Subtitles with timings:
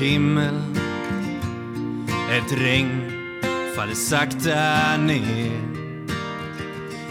[0.00, 0.54] himmel.
[2.30, 3.12] Ett regn
[3.76, 5.60] faller sakta ner.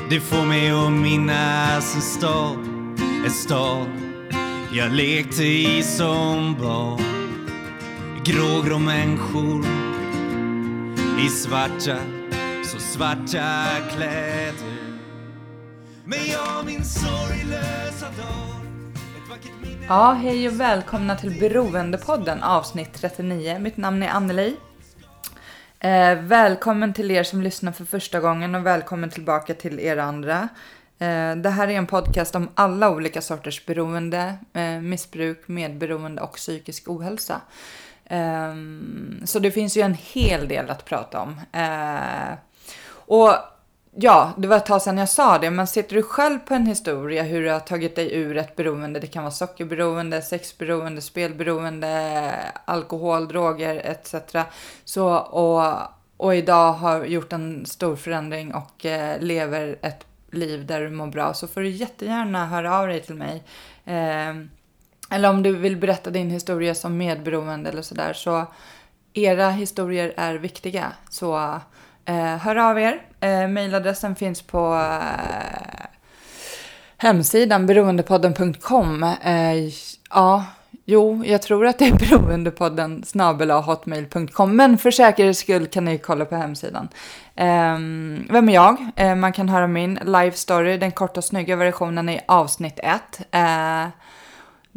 [0.10, 2.58] Det får mig att minnas en stad
[3.26, 3.88] En stad
[4.72, 7.02] jag lekte i som barn.
[8.24, 9.66] Grågrå människor
[11.26, 11.98] i svarta,
[12.64, 14.76] så svarta kläder.
[16.06, 18.55] Men jag min sorglösa dag
[19.88, 23.60] Ja, hej och välkomna till Beroendepodden avsnitt 39.
[23.60, 24.56] Mitt namn är Anneli.
[25.80, 30.50] Eh, välkommen till er som lyssnar för första gången och välkommen tillbaka till er andra.
[31.00, 36.36] Eh, det här är en podcast om alla olika sorters beroende, eh, missbruk, medberoende och
[36.36, 37.42] psykisk ohälsa.
[38.06, 38.56] Eh,
[39.26, 41.42] så det finns ju en hel del att prata om.
[41.52, 42.38] Eh,
[42.88, 43.36] och
[43.98, 46.66] Ja, det var ett tag sedan jag sa det, men sitter du själv på en
[46.66, 52.32] historia hur du har tagit dig ur ett beroende, det kan vara sockerberoende, sexberoende, spelberoende,
[52.66, 54.16] alkohol, droger etc.
[54.86, 55.78] Så, och,
[56.18, 61.08] och idag har gjort en stor förändring och eh, lever ett liv där du mår
[61.08, 63.44] bra så får du jättegärna höra av dig till mig.
[63.86, 64.36] Eh,
[65.10, 68.46] eller om du vill berätta din historia som medberoende eller sådär så
[69.14, 70.92] era historier är viktiga.
[71.10, 71.60] Så
[72.06, 73.02] Eh, hör av er.
[73.20, 75.86] Eh, mailadressen finns på eh,
[76.98, 79.04] hemsidan beroendepodden.com.
[79.04, 79.56] Eh,
[80.10, 80.46] ja,
[80.86, 83.04] jo, jag tror att det är beroendepodden
[83.66, 84.56] hotmail.com.
[84.56, 86.88] Men för säkerhets skull kan ni kolla på hemsidan.
[87.36, 87.78] Eh,
[88.30, 88.88] vem är jag?
[88.96, 93.02] Eh, man kan höra min live story, den korta snygga versionen i avsnitt 1.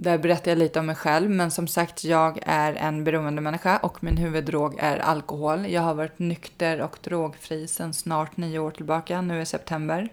[0.01, 4.05] Där berättar jag lite om mig själv, men som sagt, jag är en beroendemänniska och
[4.05, 5.67] min huvuddrog är alkohol.
[5.67, 10.09] Jag har varit nykter och drogfri sedan snart nio år tillbaka, nu i september.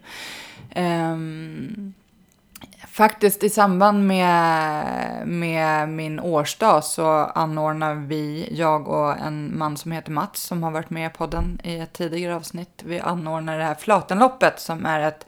[0.75, 1.93] Um,
[2.87, 9.91] faktiskt i samband med, med min årsdag så anordnar vi, jag och en man som
[9.91, 13.63] heter Mats som har varit med i podden i ett tidigare avsnitt, vi anordnar det
[13.63, 15.25] här Flatenloppet som är ett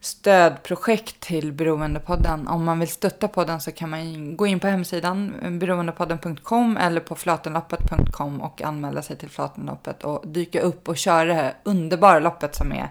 [0.00, 2.48] stödprojekt till Beroendepodden.
[2.48, 7.14] Om man vill stötta podden så kan man gå in på hemsidan beroendepodden.com eller på
[7.14, 12.54] flatenloppet.com och anmäla sig till Flatenloppet och dyka upp och köra det här underbara loppet
[12.54, 12.90] som är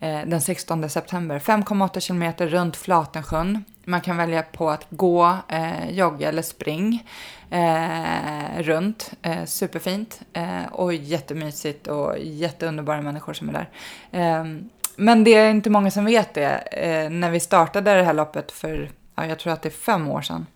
[0.00, 1.38] eh, den 16 september.
[1.38, 3.64] 5,8 kilometer runt Flatensjön.
[3.84, 7.08] Man kan välja på att gå, eh, jogga eller spring
[7.50, 9.12] eh, runt.
[9.22, 13.68] Eh, superfint eh, och jättemysigt och jätteunderbara människor som är där.
[14.12, 14.68] Ehm,
[15.00, 16.56] men det är inte många som vet det.
[16.56, 20.08] Eh, när vi startade det här loppet för, ja, jag tror att det är fem
[20.08, 20.46] år sedan.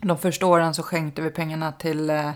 [0.00, 2.30] De första åren så skänkte vi pengarna till eh,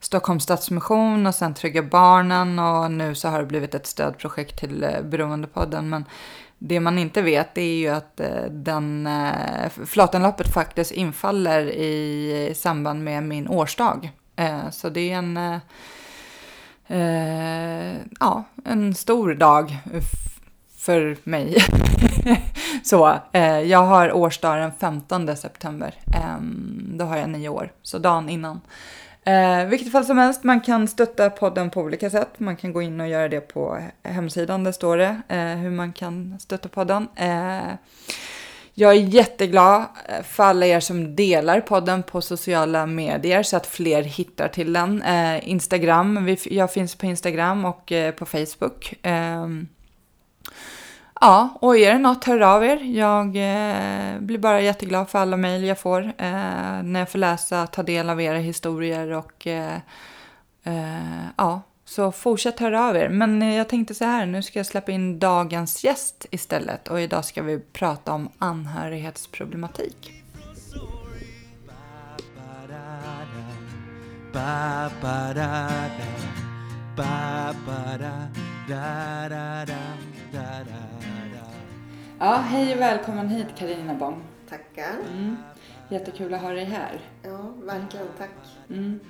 [0.00, 4.84] Stockholms Stadsmission och sen Trygga Barnen och nu så har det blivit ett stödprojekt till
[4.84, 5.88] eh, Beroendepodden.
[5.88, 6.04] Men
[6.58, 13.04] det man inte vet är ju att eh, den, eh, Flatenloppet faktiskt infaller i samband
[13.04, 14.12] med min årsdag.
[14.36, 15.58] Eh, så det är en, eh,
[16.98, 19.76] eh, ja, en stor dag
[20.88, 21.56] för mig.
[22.82, 25.94] så, eh, jag har årsdag den 15 september.
[26.14, 26.40] Eh,
[26.98, 28.60] då har jag nio år, så dagen innan.
[29.24, 32.28] Eh, vilket fall som helst, man kan stötta podden på olika sätt.
[32.38, 35.92] Man kan gå in och göra det på hemsidan, där står det eh, hur man
[35.92, 37.08] kan stötta podden.
[37.16, 37.74] Eh,
[38.74, 43.66] jag är jätteglad eh, för alla er som delar podden på sociala medier så att
[43.66, 45.02] fler hittar till den.
[45.02, 49.06] Eh, Instagram, jag finns på Instagram och eh, på Facebook.
[49.06, 49.46] Eh,
[51.20, 52.76] Ja, och är det något, hör av er.
[52.76, 57.66] Jag eh, blir bara jätteglad för alla mejl jag får eh, när jag får läsa,
[57.66, 59.76] ta del av era historier och eh,
[60.64, 63.08] eh ja, så fortsätt höra av er.
[63.08, 67.00] Men eh, jag tänkte så här, nu ska jag släppa in dagens gäst istället och
[67.00, 70.12] idag ska vi prata om anhörighetsproblematik.
[74.32, 75.68] Ba, ba, da,
[75.98, 76.08] da.
[76.96, 78.57] Ba,
[82.18, 84.22] Ja, hej och välkommen hit Karina Bong.
[84.48, 84.94] Tackar.
[85.12, 85.36] Mm.
[85.88, 87.00] Jättekul att ha dig här.
[87.22, 88.06] Ja, verkligen.
[88.18, 88.30] Tack.
[88.70, 89.00] Mm.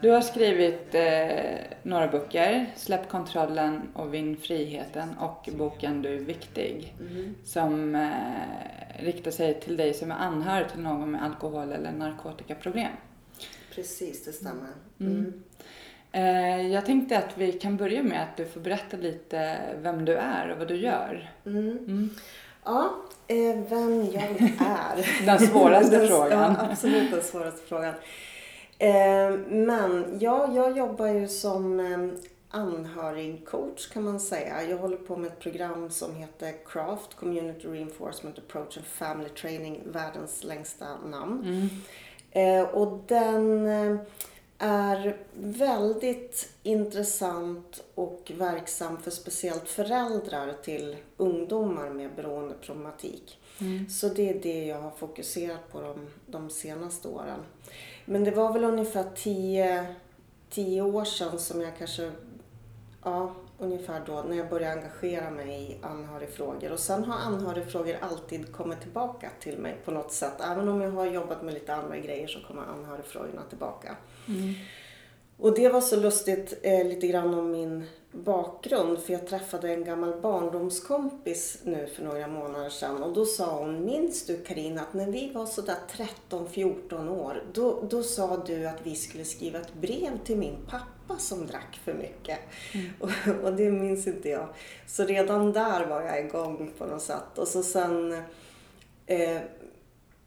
[0.00, 6.20] Du har skrivit eh, några böcker, Släpp kontrollen och Vinn friheten och boken Du är
[6.20, 7.34] viktig mm.
[7.44, 12.92] som eh, riktar sig till dig som är anhörig till någon med alkohol eller narkotikaproblem.
[13.74, 14.72] Precis, det stämmer.
[15.00, 15.42] Mm.
[16.12, 20.14] Eh, jag tänkte att vi kan börja med att du får berätta lite vem du
[20.14, 21.30] är och vad du gör.
[21.46, 21.68] Mm.
[21.68, 22.10] mm.
[22.64, 22.90] Ja,
[23.26, 24.22] eh, vem jag
[24.58, 25.24] är.
[25.26, 26.56] Den svåraste frågan.
[26.58, 27.94] Ja, absolut den svåraste frågan.
[28.78, 31.80] Eh, men ja, jag jobbar ju som
[32.50, 34.62] anhörigcoach kan man säga.
[34.62, 39.80] Jag håller på med ett program som heter CRAFT, Community Reinforcement Approach and Family Training,
[39.86, 41.68] världens längsta namn.
[42.34, 42.66] Mm.
[42.66, 43.68] Och den
[44.58, 53.38] är väldigt intressant och verksam för speciellt föräldrar till ungdomar med beroendeproblematik.
[53.60, 53.88] Mm.
[53.88, 57.40] Så det är det jag har fokuserat på de, de senaste åren.
[58.04, 59.94] Men det var väl ungefär tio,
[60.50, 62.12] tio år sedan som jag kanske,
[63.04, 66.72] ja ungefär då, när jag började engagera mig i anhörigfrågor.
[66.72, 70.40] Och sen har anhörigfrågor alltid kommit tillbaka till mig på något sätt.
[70.40, 73.96] Även om jag har jobbat med lite andra grejer så kommer anhörigfrågorna tillbaka.
[75.38, 79.84] Och det var så lustigt eh, lite grann om min bakgrund för jag träffade en
[79.84, 84.94] gammal barndomskompis nu för några månader sedan och då sa hon, minns du Karina att
[84.94, 85.76] när vi var sådär
[86.30, 91.18] 13-14 år då, då sa du att vi skulle skriva ett brev till min pappa
[91.18, 92.38] som drack för mycket.
[93.00, 94.48] Och, och det minns inte jag.
[94.86, 97.38] Så redan där var jag igång på något sätt.
[97.38, 98.22] Och så sen
[99.06, 99.38] eh,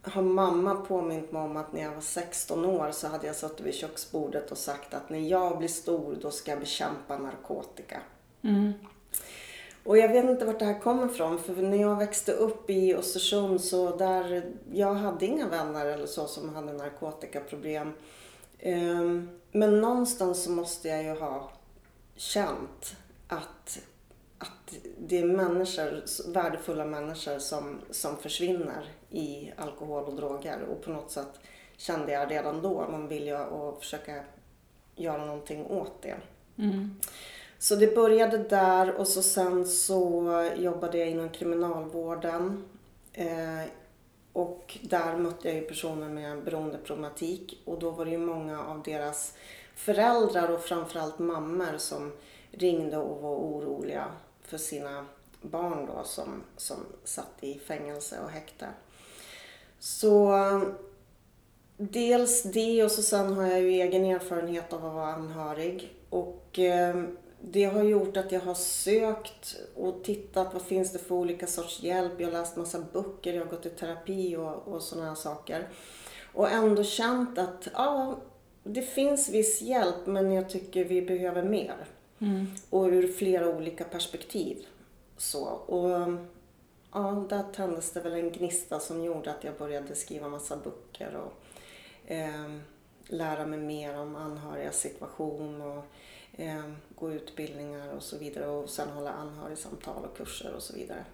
[0.02, 3.66] har mamma påmint mig om att när jag var 16 år så hade jag suttit
[3.66, 8.02] vid köksbordet och sagt att när jag blir stor då ska jag bekämpa narkotika.
[8.42, 8.74] Mm.
[9.84, 12.96] Och jag vet inte vart det här kommer ifrån för när jag växte upp i
[12.96, 14.44] Östersund så där,
[14.74, 17.94] jag hade inga vänner eller så som hade narkotikaproblem.
[18.60, 21.52] Ehm, Men någonstans så måste jag ju ha
[22.16, 22.96] känt
[23.28, 23.80] att,
[24.72, 26.04] att det är människor,
[26.34, 30.62] värdefulla människor som, som försvinner i alkohol och droger.
[30.62, 31.40] Och på något sätt
[31.78, 34.24] kände jag redan då någon vilja att försöka
[34.96, 36.16] göra någonting åt det.
[36.58, 37.00] Mm.
[37.60, 42.64] Så det började där och så sen så jobbade jag inom kriminalvården.
[43.14, 43.64] Eh,
[44.34, 48.84] och där mötte jag ju personer med beroendeproblematik och då var det ju många av
[48.84, 49.34] deras
[49.76, 52.12] föräldrar och framförallt mammor som
[52.52, 54.08] ringde och var oroliga
[54.52, 55.06] för sina
[55.42, 58.68] barn då som, som satt i fängelse och häkte.
[59.80, 60.36] Så
[61.78, 65.94] dels det och så sen har jag ju egen erfarenhet av att vara anhörig.
[66.10, 67.04] Och eh,
[67.42, 71.84] det har gjort att jag har sökt och tittat vad finns det för olika sorts
[71.84, 72.14] hjälp.
[72.18, 75.70] Jag har läst massa böcker, jag har gått i terapi och, och sådana här saker.
[76.34, 78.18] Och ändå känt att ja,
[78.64, 81.88] det finns viss hjälp men jag tycker vi behöver mer.
[82.22, 82.48] Mm.
[82.70, 84.66] Och ur flera olika perspektiv.
[85.18, 85.46] Så.
[85.48, 86.18] Och
[86.92, 91.16] ja, där tändes det väl en gnista som gjorde att jag började skriva massa böcker
[91.16, 91.34] och
[92.12, 92.58] eh,
[93.08, 95.84] lära mig mer om anhörigas situation och
[96.34, 101.06] eh, gå utbildningar och så vidare och sen hålla anhörigsamtal och kurser och så vidare.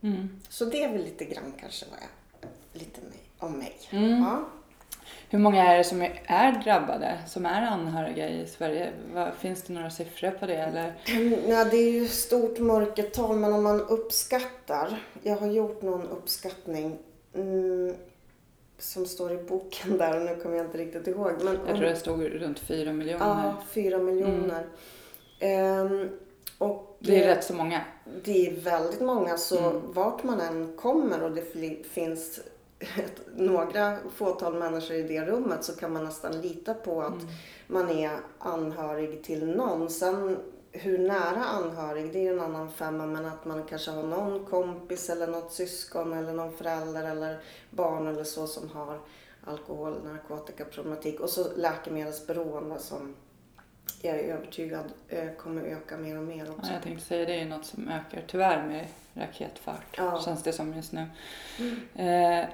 [0.00, 0.40] Mm.
[0.48, 3.00] Så det är väl lite grann kanske vad jag, lite
[3.38, 3.78] om mig.
[3.90, 4.22] Mm.
[4.22, 4.48] Ja.
[5.30, 8.90] Hur många är det som är- drabbade, som är anhöriga i Sverige?
[9.38, 10.54] Finns det några siffror på det?
[10.56, 10.92] Eller?
[11.48, 15.02] Ja, det är ju stort mörkertal men om man uppskattar.
[15.22, 16.98] Jag har gjort någon uppskattning
[17.34, 17.94] mm,
[18.78, 21.32] som står i boken där och nu kommer jag inte riktigt ihåg.
[21.42, 23.26] Men Jag om- tror det stod runt 4 miljoner.
[23.26, 24.66] Ja, fyra miljoner.
[25.40, 26.08] Ehm,
[26.58, 27.80] och Det är rätt så många.
[28.24, 29.82] det är väldigt många så Mm.
[29.92, 31.42] vart man än kommer och det
[31.92, 32.40] finns
[32.78, 37.26] ett, några fåtal människor i det rummet så kan man nästan lita på att Mm.
[37.66, 39.90] man är anhörig till någon.
[39.90, 40.38] Sen
[40.72, 45.10] hur nära anhörig, det är en annan femma men att man kanske har någon kompis
[45.10, 47.38] eller något syskon eller någon förälder eller
[47.70, 48.98] barn eller så som har
[49.44, 53.14] alkohol narkotikaproblematik och så läkemedelsberoende som
[54.02, 56.66] jag är övertygad eh, kommer öka mer och mer också.
[56.66, 59.96] Ja, jag tänkte säga det är något som ökar tyvärr med raketfart.
[59.96, 60.20] Ja.
[60.24, 61.06] Känns det som just nu.
[61.94, 62.44] Eh,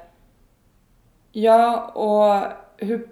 [1.33, 3.09] ja, och hur,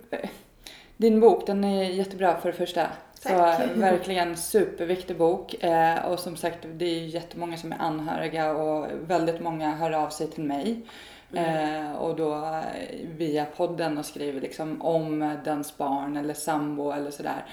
[0.96, 2.86] din bok den är jättebra för det första.
[3.14, 3.28] Så
[3.74, 5.64] verkligen superviktig bok.
[5.64, 10.08] Eh, och som sagt, det är jättemånga som är anhöriga och väldigt många hör av
[10.08, 10.80] sig till mig.
[11.32, 17.10] Eh, och då eh, via podden och skriver liksom om dens barn eller sambo eller
[17.10, 17.44] sådär.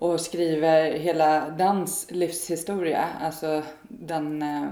[0.00, 4.68] Och skriver hela dens livshistoria, alltså den eh,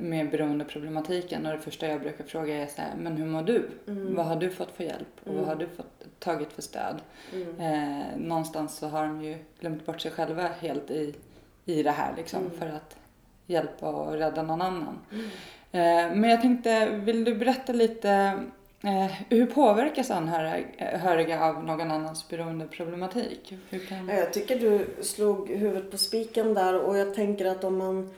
[0.00, 1.46] med beroendeproblematiken.
[1.46, 3.70] Och det första jag brukar fråga är så här, men hur mår du?
[4.16, 5.20] Vad har du fått för hjälp?
[5.24, 7.00] Och vad har du fått tagit för stöd?
[7.58, 11.14] Eh, någonstans så har de ju glömt bort sig själva helt i,
[11.64, 12.96] i det här liksom för att
[13.46, 14.98] hjälpa och rädda någon annan.
[15.72, 18.40] Eh, men jag tänkte, vill du berätta lite
[18.82, 23.54] eh, hur påverkas anhöriga av någon annans beroendeproblematik?
[23.70, 24.08] Hur kan...
[24.08, 28.10] Ja, Jag tycker du slog huvudet på spiken där och jag tänker att om man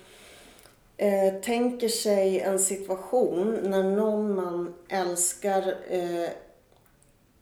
[0.96, 6.28] eh, tänker sig en situation när någon man älskar eh,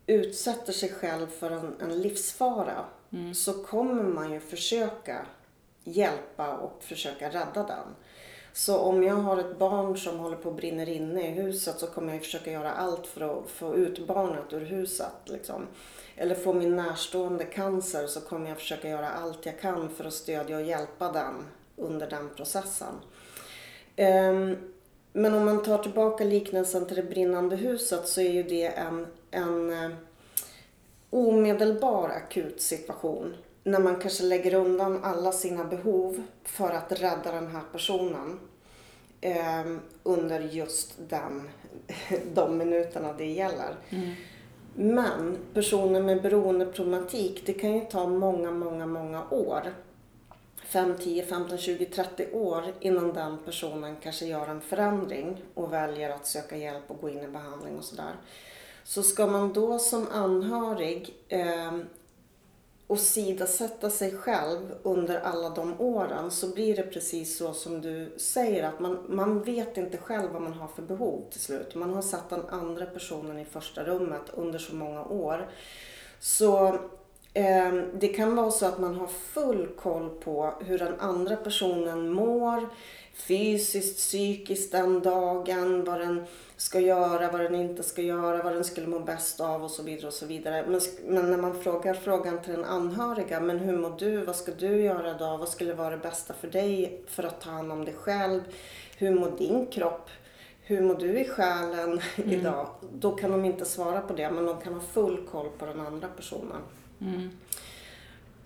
[0.06, 2.84] utsätter sig själv för en, en livsfara
[3.34, 5.26] så kommer man ju försöka
[5.84, 7.94] hjälpa och försöka rädda den.
[8.52, 11.86] Så om jag har ett barn som håller på att brinna inne i huset så
[11.86, 15.12] kommer jag försöka göra allt för att få ut barnet ur huset.
[15.24, 15.66] Liksom.
[16.16, 20.12] Eller får min närstående cancer så kommer jag försöka göra allt jag kan för att
[20.12, 21.34] stödja och hjälpa den
[21.76, 22.94] under den processen.
[23.96, 24.56] Ehm,
[25.12, 29.06] men om man tar tillbaka liknelsen till det brinnande huset så är ju det en,
[29.30, 29.90] en eh,
[31.10, 33.34] omedelbar akut situation.
[33.64, 38.40] När man kanske lägger undan alla sina behov för att rädda den här personen
[39.64, 41.48] um, under just den,
[42.34, 43.76] de minuterna det gäller.
[43.90, 44.14] Mm.
[44.74, 49.72] Men personer med beroendeproblematik, det kan ju ta många, många, många år
[50.70, 56.10] 5, 10, 15, 20, 30 år innan den personen kanske gör en förändring och väljer
[56.10, 58.14] att söka hjälp och gå in i behandling och sådär.
[58.84, 61.78] Så ska man då som anhörig eh,
[62.90, 68.68] åsidosätta sig själv under alla de åren så blir det precis så som du säger
[68.68, 71.74] att man, man vet inte själv vad man har för behov till slut.
[71.74, 75.48] Man har satt den andra personen i första rummet under så många år.
[76.20, 76.66] Så
[77.34, 82.12] eh, det kan vara så att man har full koll på hur den andra personen
[82.12, 82.68] mår
[83.14, 86.24] fysiskt, psykiskt den dagen, vad den
[86.60, 89.82] ska göra, vad den inte ska göra, vad den skulle må bäst av och så
[89.82, 90.06] vidare.
[90.06, 90.64] och så vidare.
[90.68, 94.52] Men, men när man frågar frågan till den anhöriga, men hur mår du, vad ska
[94.52, 97.84] du göra idag, vad skulle vara det bästa för dig för att ta hand om
[97.84, 98.40] dig själv,
[98.96, 100.10] hur mår din kropp,
[100.62, 102.30] hur mår du i själen mm.
[102.30, 102.68] idag?
[102.92, 105.80] Då kan de inte svara på det, men de kan ha full koll på den
[105.80, 106.62] andra personen.
[107.00, 107.30] Mm.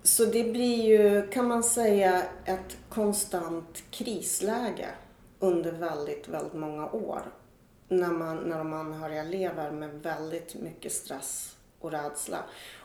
[0.03, 4.89] Så det blir ju, kan man säga, ett konstant krisläge
[5.39, 7.21] under väldigt, väldigt många år.
[7.99, 12.37] När, man, när de anhöriga lever med väldigt mycket stress och rädsla.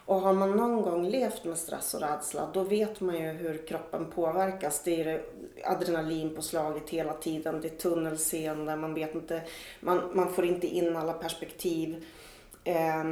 [0.06, 3.66] Och har man någon gång levt med stress och rädsla då vet man ju hur
[3.66, 4.82] kroppen påverkas.
[4.84, 5.22] Det är
[5.64, 9.42] adrenalinpåslaget hela tiden, det är tunnelseende, man vet inte,
[9.80, 12.04] man, man får inte in alla perspektiv.
[12.64, 13.04] Eh,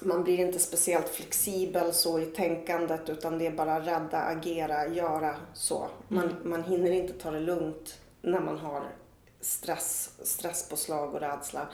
[0.00, 5.34] man blir inte speciellt flexibel så i tänkandet utan det är bara rädda, agera, göra
[5.54, 5.88] så.
[6.08, 6.36] Man, mm.
[6.42, 8.82] man hinner inte ta det lugnt när man har
[9.40, 11.68] stress, stresspåslag och rädsla.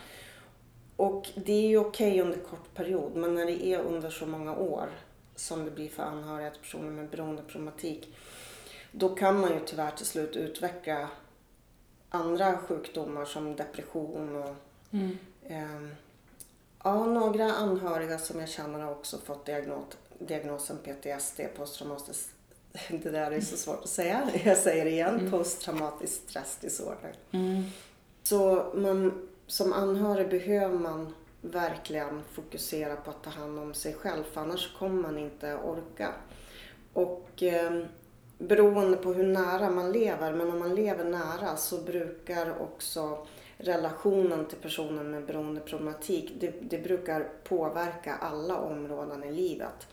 [0.97, 4.27] Och det är ju okej okay under kort period men när det är under så
[4.27, 4.89] många år
[5.37, 8.15] som det blir för anhöriga till personer med beroendeproblematik
[8.93, 11.09] då kan man ju tyvärr till slut utveckla
[12.09, 14.55] andra sjukdomar som depression och
[14.91, 15.19] mm.
[15.43, 15.97] eh,
[16.87, 19.85] Ja, några anhöriga som jag känner har också fått diagnos,
[20.19, 22.29] diagnosen PTSD, posttraumatisk
[23.03, 24.31] det där är så svårt att säga.
[24.45, 25.19] Jag säger det igen.
[25.19, 25.31] Mm.
[25.31, 27.13] Posttraumatisk stressdisorder.
[27.31, 27.63] Mm.
[28.23, 34.25] Så man, som anhörig behöver man verkligen fokusera på att ta hand om sig själv
[34.33, 36.13] för annars kommer man inte orka.
[36.93, 37.85] Och eh,
[38.39, 43.27] beroende på hur nära man lever, men om man lever nära så brukar också
[43.57, 49.87] relationen till personen med beroendeproblematik, det, det brukar påverka alla områden i livet.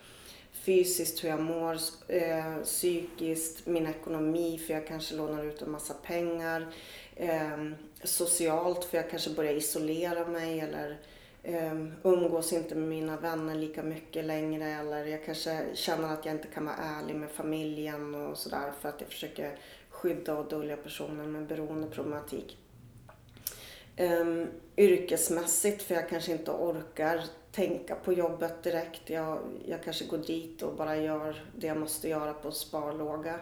[0.61, 1.77] Fysiskt hur jag mår,
[2.07, 6.73] eh, psykiskt, min ekonomi för jag kanske lånar ut en massa pengar.
[7.15, 7.71] Eh,
[8.03, 10.99] socialt för jag kanske börjar isolera mig eller
[11.43, 16.35] eh, umgås inte med mina vänner lika mycket längre eller jag kanske känner att jag
[16.35, 20.77] inte kan vara ärlig med familjen och sådär för att jag försöker skydda och dölja
[20.77, 22.57] personer med beroendeproblematik.
[23.97, 29.09] Um, yrkesmässigt för jag kanske inte orkar tänka på jobbet direkt.
[29.09, 33.39] Jag, jag kanske går dit och bara gör det jag måste göra på sparlåga.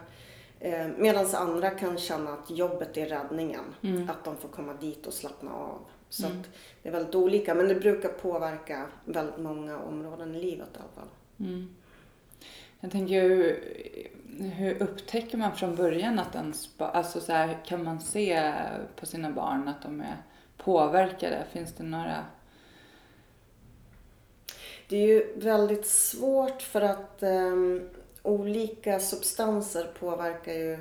[0.60, 3.64] Eh, Medan andra kan känna att jobbet är räddningen.
[3.82, 4.10] Mm.
[4.10, 5.78] Att de får komma dit och slappna av.
[6.08, 6.42] Så mm.
[6.82, 7.54] det är väldigt olika.
[7.54, 11.08] Men det brukar påverka väldigt många områden i livet i alla fall.
[11.38, 11.74] Mm.
[12.80, 13.64] Jag tänker hur,
[14.56, 18.52] hur upptäcker man från början att ens alltså så här, kan man se
[18.96, 20.16] på sina barn att de är
[20.56, 21.44] påverkade?
[21.52, 22.24] Finns det några?
[24.90, 27.88] Det är ju väldigt svårt för att um,
[28.22, 30.78] olika substanser påverkar ju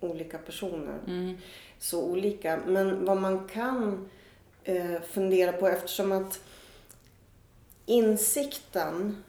[0.00, 0.98] olika personer.
[1.06, 1.36] Mm.
[1.78, 2.60] Så olika.
[2.66, 4.08] Men vad man kan
[4.68, 6.40] uh, fundera på eftersom att
[7.86, 9.22] insikten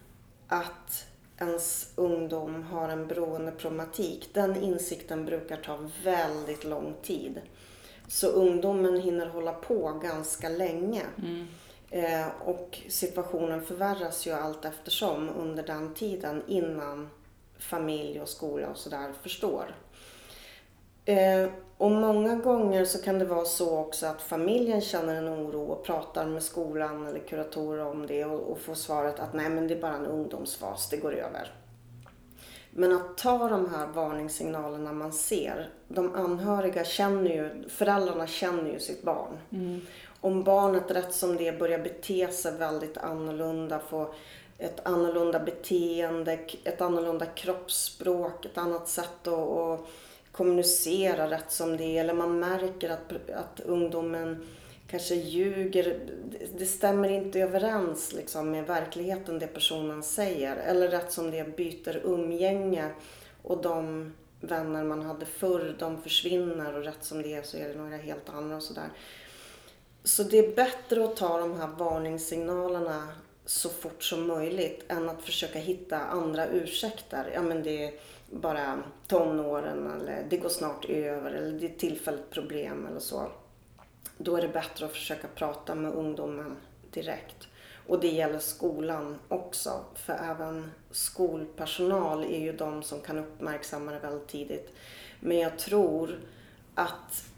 [0.47, 1.05] att
[1.37, 7.41] ens ungdom har en beroendeproblematik, den insikten brukar ta väldigt lång tid.
[8.07, 11.01] Så ungdomen hinner hålla på ganska länge.
[11.17, 11.47] Mm.
[11.91, 17.09] Eh, och situationen förvärras ju allt eftersom under den tiden innan
[17.59, 19.75] familj och skola och sådär förstår.
[21.05, 25.61] Eh, och många gånger så kan det vara så också att familjen känner en oro
[25.61, 29.67] och pratar med skolan eller kuratorer om det och, och får svaret att nej men
[29.67, 31.51] det är bara en ungdomsfas, det går över.
[32.71, 35.69] Men att ta de här varningssignalerna man ser.
[35.87, 39.37] De anhöriga känner ju, föräldrarna känner ju sitt barn.
[39.51, 39.81] Mm.
[40.21, 44.13] Om barnet rätt som det börjar bete sig väldigt annorlunda, få
[44.57, 49.79] ett annorlunda beteende, ett annorlunda kroppsspråk, ett annat sätt att, att
[50.31, 52.01] kommunicera rätt som det är.
[52.03, 54.47] Eller man märker att, att ungdomen
[54.87, 55.83] kanske ljuger.
[56.31, 60.55] Det- Det stämmer inte överens liksom, med verkligheten det personen säger.
[60.55, 62.89] Eller rätt som det byter umgänge
[63.43, 67.67] och de vänner man hade förr, de försvinner och rätt som det är så är
[67.69, 68.89] det några helt andra och sådär.
[70.03, 73.07] Så det är bättre att ta de här varningssignalerna
[73.45, 77.31] så fort som möjligt än att försöka hitta andra ursäkter.
[77.33, 77.93] Ja men det är
[78.29, 83.27] bara tonåren eller det går snart över eller det är tillfälligt problem eller så.
[84.17, 86.57] Då är det bättre att försöka prata med ungdomen
[86.91, 87.47] direkt.
[87.87, 89.85] Och det gäller skolan också.
[89.95, 94.73] För även skolpersonal är ju de som kan uppmärksamma det väldigt tidigt.
[95.19, 96.19] Men jag tror
[96.75, 97.30] att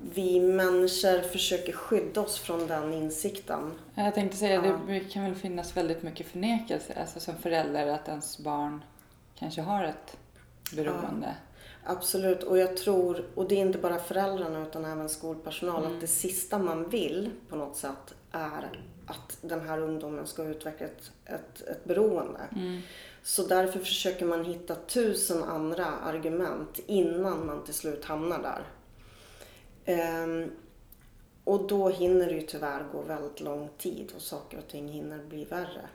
[0.00, 3.72] vi människor försöker skydda oss från den insikten.
[3.94, 4.80] Jag tänkte säga, Ja.
[4.86, 8.84] det kan väl finnas väldigt mycket förnekelse, alltså som förälder, att ens barn
[9.38, 10.16] kanske har ett
[10.76, 11.34] beroende.
[11.84, 16.06] Absolut, och jag tror, och det är inte bara föräldrarna utan även skolpersonal, att det
[16.06, 18.70] sista man vill på något sätt är
[19.06, 22.40] att den här ungdomen ska utveckla ett, ett, ett beroende.
[23.22, 28.62] Så därför försöker man hitta tusen andra argument innan man till slut hamnar där.
[29.88, 30.50] Ehm,
[31.44, 35.18] och då hinner det ju tyvärr gå väldigt lång tid och saker och ting hinner
[35.18, 35.88] bli värre.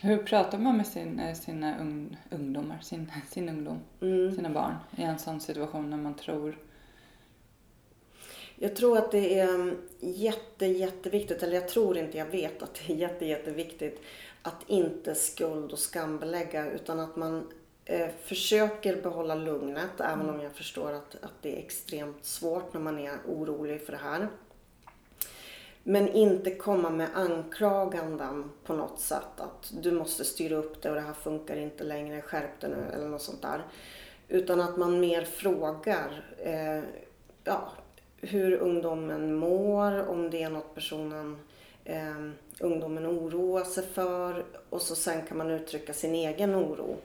[0.00, 3.80] Hur pratar man med sin, eh, sina ung, ungdomar, sin, sin ungdom,
[4.34, 6.58] sina barn i en sån situation när man tror...
[8.56, 12.74] Jag tror att det är mm, jätte, jätteviktigt, eller jag tror inte, jag vet att
[12.74, 14.02] det är jätte, jätteviktigt
[14.42, 17.48] att inte skuld och skambelägga utan att man
[17.84, 22.80] eh, försöker behålla lugnet även om jag förstår att, att det är extremt svårt när
[22.80, 24.28] man är orolig för det här.
[25.84, 30.94] Men inte komma med anklaganden på något sätt att du måste styra upp det och
[30.94, 33.64] det här funkar inte längre, skärp det nu eller något sånt där.
[34.28, 36.82] Utan att man mer frågar eh,
[37.44, 37.72] ja,
[38.20, 41.38] hur ungdomen mår, om det är något personen,
[41.84, 42.28] eh,
[42.60, 46.96] ungdomen oroar sig för och så sen kan man uttrycka sin egen oro.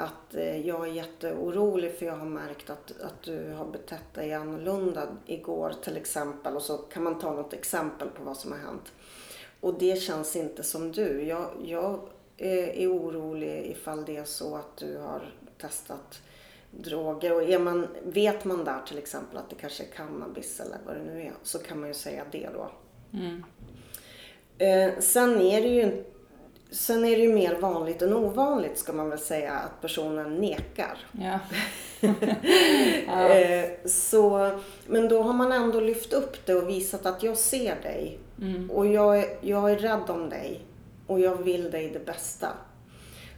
[0.00, 4.34] Att eh, jag är jätteorolig för jag har märkt att, att du har betett dig
[4.34, 8.58] annorlunda igår till exempel och så kan man ta något exempel på vad som har
[8.58, 8.92] hänt.
[9.60, 11.22] Och det känns inte som du.
[11.22, 12.00] Jag, jag
[12.36, 16.20] eh, är orolig ifall det är så att du har testat
[16.70, 20.78] droger och är man, vet man där till exempel att det kanske är cannabis eller
[20.86, 22.70] vad det nu är så kan man ju säga det då.
[24.58, 26.04] Eh, sen är det ju
[26.70, 30.98] Sen är det ju mer vanligt än ovanligt ska man väl säga att personen nekar.
[33.06, 33.28] Ja.
[33.28, 34.50] Eh, så,
[34.86, 38.18] men då har man ändå lyft upp det och visat att jag ser dig.
[38.70, 40.60] Och jag är, jag är rädd om dig.
[41.06, 42.48] Och jag vill dig det bästa.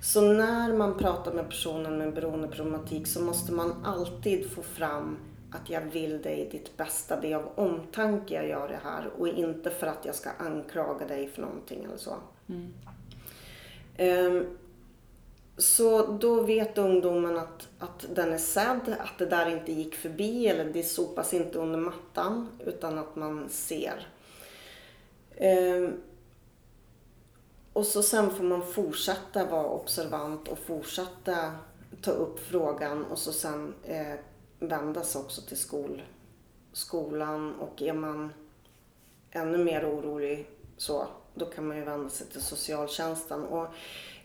[0.02, 5.18] Så när man pratar med personen med beroendeproblematik så måste man alltid få fram
[5.50, 7.20] att jag vill dig ditt bästa.
[7.20, 11.06] Det är av omtanke jag gör det här och inte för att jag ska anklaga
[11.06, 12.14] dig för någonting eller så.
[12.48, 12.72] Ehm,
[14.00, 14.56] Ehm,
[15.56, 20.46] så då vet ungdomen att, att den är sedd, att det där inte gick förbi
[20.46, 24.08] eller det sopas inte under mattan utan att man ser.
[25.36, 25.92] Ehm,
[27.72, 31.52] och så sen får man fortsätta vara observant och fortsätta
[32.02, 34.14] ta upp frågan och så sen eh,
[34.58, 36.02] vända sig också till skol,
[36.72, 38.32] skolan och är man
[39.30, 43.44] ännu mer orolig så, då kan man ju vända sig till socialtjänsten.
[43.44, 43.66] Och,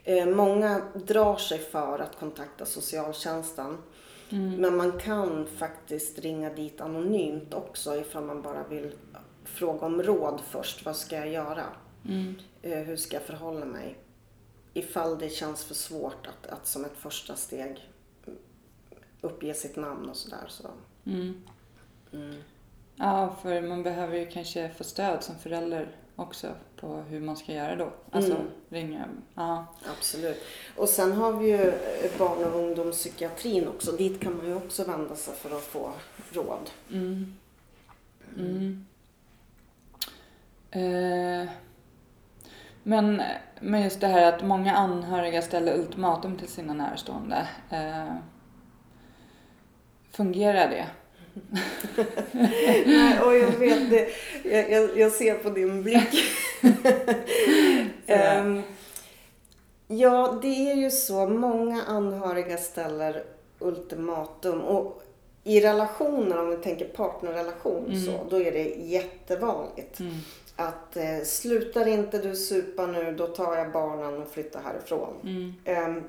[0.04, 3.78] eh, många drar sig för att kontakta socialtjänsten.
[4.60, 8.91] Men man kan faktiskt ringa dit anonymt också ifall man bara vill
[9.44, 10.86] fråga om råd först.
[10.86, 11.63] Vad ska jag göra?
[12.62, 13.98] Eh, hur ska jag förhålla mig?
[14.74, 17.89] Ifall det känns för svårt att, att som ett första steg
[19.22, 20.46] uppge sitt namn och sådär.
[20.48, 20.68] Så.
[22.96, 27.54] ja, för man behöver ju kanske få stöd som förälder också på hur man ska
[27.54, 27.93] göra då.
[28.12, 28.36] Alltså
[28.69, 29.06] ringa.
[29.36, 29.65] Ja.
[29.97, 30.43] Absolut.
[30.78, 31.73] Och sen har vi ju
[32.17, 33.91] barn och ungdomspsykiatrin också.
[33.91, 35.91] Dit kan man ju också vända sig för att få
[36.32, 36.69] råd.
[40.71, 41.49] Eh,
[42.84, 43.21] men,
[43.60, 47.47] men just det här att många anhöriga ställer ultimatum till sina närstående.
[47.69, 48.15] Eh,
[50.12, 50.86] fungerar det?
[52.86, 54.08] Nej, och jag vet det.
[54.43, 56.24] Jag, jag, jag ser på din blick.
[58.08, 58.62] Ehm,
[59.88, 61.28] Ja, det är ju så.
[61.28, 63.24] Många anhöriga ställer
[63.60, 64.62] ultimatum.
[64.62, 65.02] Och
[65.43, 68.02] i relationer, om vi tänker partnerrelation, Mm.
[68.06, 70.00] så, då är det jättevanligt.
[70.56, 75.13] Att eh, slutar inte du supa nu, då tar jag barnen och flyttar härifrån.
[75.24, 75.54] Mm.
[75.65, 76.04] Ehm,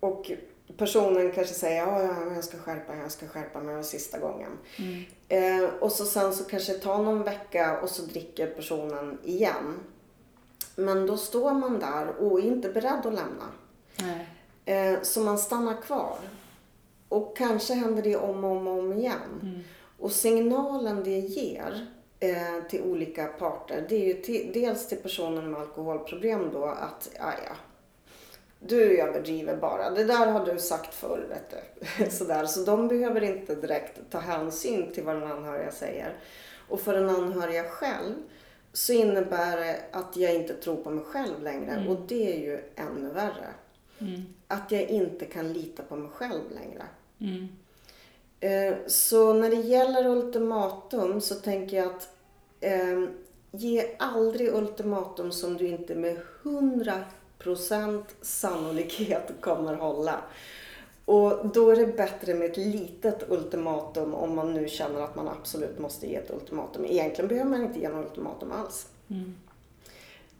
[0.00, 0.30] och
[0.76, 4.18] personen kanske säger ja, ja, jag ska skärpa mig, jag ska skärpa mig, var sista
[4.18, 4.58] gången.
[4.78, 5.04] Mm.
[5.28, 9.80] Eh, och så sen så kanske det tar någon vecka och så dricker personen igen.
[10.76, 13.48] Men då står man där och är inte beredd att lämna.
[14.64, 16.18] Eh, så man stannar kvar.
[17.08, 19.40] Och kanske händer det om och om, och om igen.
[19.42, 19.60] Mm.
[19.98, 21.86] Och signalen det ger
[22.20, 27.08] eh, till olika parter, det är ju till, dels till personen med alkoholproblem då att,
[27.18, 27.54] ja ja,
[28.60, 29.90] du överdriver bara.
[29.90, 31.54] Det där har du sagt förr, vet
[31.98, 32.10] du.
[32.10, 32.46] Sådär.
[32.46, 36.14] Så de behöver inte direkt ta hänsyn till vad den anhöriga säger.
[36.68, 38.14] Och för den anhöriga själv
[38.72, 41.86] så innebär det att jag inte tror på mig själv längre.
[41.88, 43.48] Och det är ju ännu värre.
[43.98, 44.22] Mm.
[44.48, 46.82] Att jag inte kan lita på mig själv längre.
[47.20, 47.48] Mm.
[48.40, 52.08] Eh, Så när det gäller ultimatum så tänker jag att
[52.60, 53.04] eh,
[53.50, 56.16] ge aldrig ultimatum som du inte med
[57.46, 60.20] 100% sannolikhet kommer hålla.
[61.04, 65.28] Och då är det bättre med ett litet ultimatum om man nu känner att man
[65.28, 66.84] absolut måste ge ett ultimatum.
[66.84, 68.86] Egentligen behöver man inte ge något ultimatum alls.
[69.10, 69.34] Mm.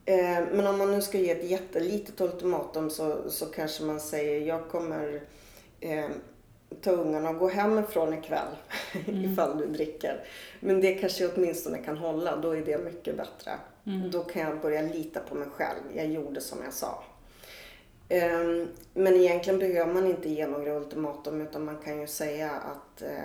[0.04, 4.46] Eh, Men om man nu ska ge ett jättelitet ultimatum så, så kanske man säger
[4.46, 5.20] jag kommer
[5.80, 6.06] eh,
[6.80, 8.56] ta ungarna och gå hemifrån ikväll
[9.06, 10.24] ifall du dricker.
[10.60, 13.52] Men det kanske jag åtminstone kan hålla, då är det mycket bättre.
[14.12, 15.80] Då kan jag börja lita på mig själv.
[15.94, 17.04] Jag gjorde som jag sa.
[18.08, 23.02] Eh, Men egentligen behöver man inte ge några ultimatum utan man kan ju säga att
[23.02, 23.24] eh,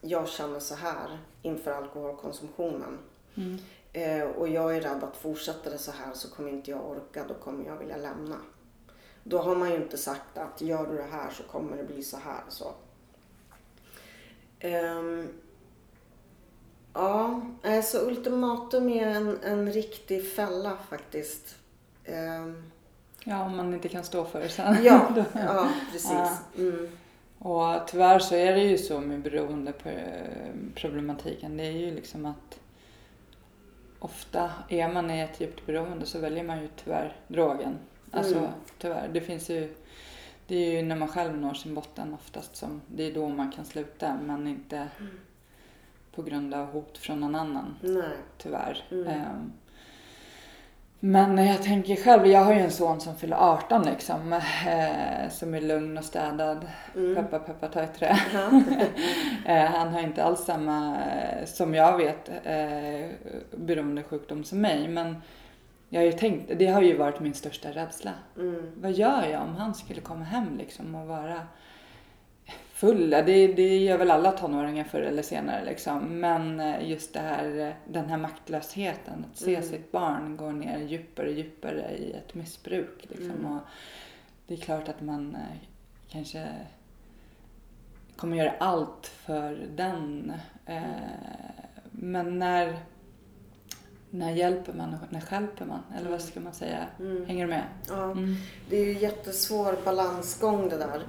[0.00, 2.98] jag känner så här inför alkoholkonsumtionen.
[3.34, 3.58] Mm.
[3.92, 7.24] Eh, och jag är rädd att fortsätter det så här så kommer inte jag orka,
[7.28, 8.36] då kommer jag vilja lämna.
[9.24, 12.02] Då har man ju inte sagt att gör du det här så kommer det bli
[12.02, 12.42] så här.
[12.48, 12.72] Så.
[14.58, 15.28] Ehm,
[16.94, 21.56] ja, alltså ultimatum är en, en riktig fälla faktiskt.
[22.04, 22.62] Ehm,
[23.24, 24.76] Ja, om man inte kan stå för det sen.
[24.84, 26.10] ja, ja, precis.
[26.12, 26.36] Ja.
[26.58, 26.88] Mm,
[27.38, 31.56] Och tyvärr så är det ju så med beroendeproblematiken.
[31.56, 32.60] Det är ju liksom att
[33.98, 37.78] ofta är man i ett djupt beroende så väljer man ju tyvärr drogen.
[38.10, 38.50] Alltså Mm.
[38.78, 39.08] tyvärr.
[39.12, 39.74] Det finns ju
[40.46, 43.52] det är ju när man själv når sin botten oftast som det är då man
[43.52, 44.88] kan sluta men inte
[46.14, 48.16] på grund av hot från någon annan nej.
[48.38, 48.84] tyvärr.
[48.90, 49.06] Mm.
[49.06, 49.52] Ehm,
[51.00, 54.32] Men jag tänker själv, jag har ju en son som fyller 18 liksom.
[54.32, 56.66] Eh, som är lugn och städad.
[56.94, 57.14] Mm.
[57.14, 58.16] Peppa peppa ta i trä.
[59.46, 63.10] Eh, han har inte alls samma, eh, som jag vet, eh,
[63.56, 64.88] beroendesjukdom som mig.
[64.88, 65.16] Men
[65.88, 68.10] jag har ju tänkt, det har ju varit min största rädsla.
[68.36, 68.72] Mm.
[68.76, 71.40] Vad gör jag om han skulle komma hem liksom och vara
[72.82, 73.10] full?
[73.10, 76.20] Det, det gör väl alla tonåringar förr eller senare liksom.
[76.20, 79.68] Men eh, just det här, eh, den här maktlösheten, att se Mm.
[79.68, 83.06] sitt barn gå ner djupare och djupare i ett missbruk.
[83.08, 83.30] Liksom.
[83.30, 83.52] Mm.
[83.52, 83.60] Och
[84.46, 85.56] det är klart att man eh,
[86.08, 86.46] kanske
[88.16, 90.32] kommer göra allt för den.
[91.90, 92.78] Men när,
[94.10, 95.82] när hjälper man och när skälper man?
[95.98, 96.78] Eller vad ska man säga?
[96.98, 97.26] Mm.
[97.26, 97.64] Hänger du med?
[97.88, 98.04] Ja.
[98.04, 98.34] Mm.
[98.70, 101.02] Det är ju jättesvår balansgång det där.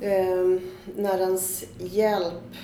[0.00, 0.60] Ehm,
[0.96, 2.54] när ens hjälp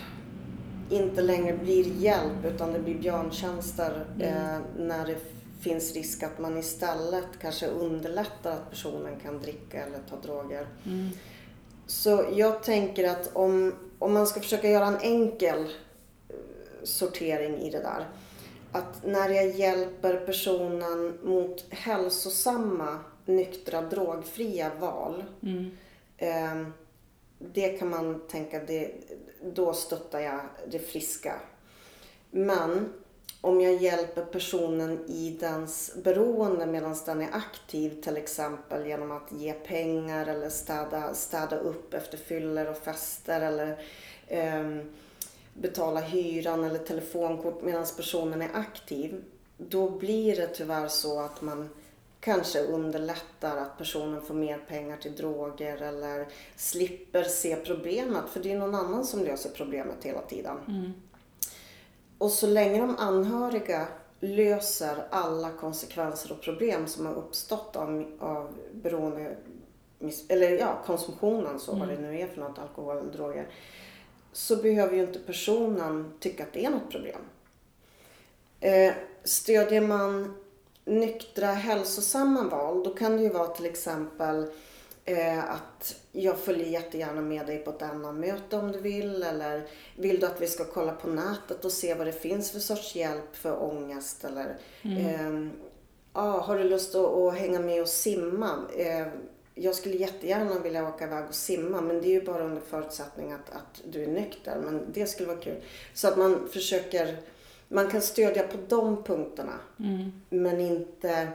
[0.90, 4.06] inte längre blir hjälp utan det blir björntjänster.
[4.20, 5.16] Eh, när det
[5.60, 10.66] finns risk att man istället kanske underlättar att personen kan dricka eller ta droger.
[10.86, 11.08] Mm.
[11.86, 16.36] Så jag tänker att om, om man ska försöka göra en enkel eh,
[16.82, 18.08] sortering i det där.
[18.72, 25.24] Att när jag hjälper personen mot hälsosamma, nyktra, drogfria val.
[25.42, 25.70] Mm.
[26.16, 26.66] Eh,
[27.54, 28.92] det kan man tänka, det,
[29.42, 31.40] då stöttar jag det friska.
[32.30, 32.92] Men
[33.40, 39.32] om jag hjälper personen i dens beroende medan den är aktiv, till exempel genom att
[39.32, 43.84] ge pengar eller städa, städa upp efter fyller och fester eller
[44.28, 44.92] ehm,
[45.54, 49.24] betala hyran eller telefonkort medan personen är aktiv.
[49.56, 51.68] Då blir det tyvärr så att man
[52.22, 58.24] kanske underlättar att personen får mer pengar till droger eller slipper se problemet.
[58.28, 60.56] För det är någon annan som löser problemet hela tiden.
[60.68, 60.92] Mm.
[62.18, 63.86] Och så länge de anhöriga
[64.20, 69.36] löser alla konsekvenser och problem som har uppstått av, av beroende,
[70.28, 73.46] eller ja, konsumtionen, så vad det nu är för något, alkohol eller droger,
[74.32, 77.20] så behöver ju inte personen tycka att det är något problem.
[78.60, 78.92] Eh,
[79.24, 80.41] stödjer man
[80.84, 84.46] nyktra, hälsosamma val, då kan det ju vara till exempel
[85.04, 89.22] eh, att jag följer jättegärna med dig på ett annat möte om du vill.
[89.22, 92.58] Eller vill du att vi ska kolla på nätet och se vad det finns för
[92.58, 94.24] sorts hjälp för ångest?
[94.24, 95.48] Eller, eh,
[96.14, 98.58] ja, har du lust att, att hänga med och simma?
[98.76, 99.06] Eh,
[99.54, 103.32] jag skulle jättegärna vilja åka iväg och simma men det är ju bara under förutsättning
[103.32, 104.60] att, att du är nykter.
[104.64, 105.62] Men det skulle vara kul.
[105.94, 107.16] Så att man försöker,
[107.72, 109.52] man kan stödja på de punkterna.
[110.28, 111.28] Men inte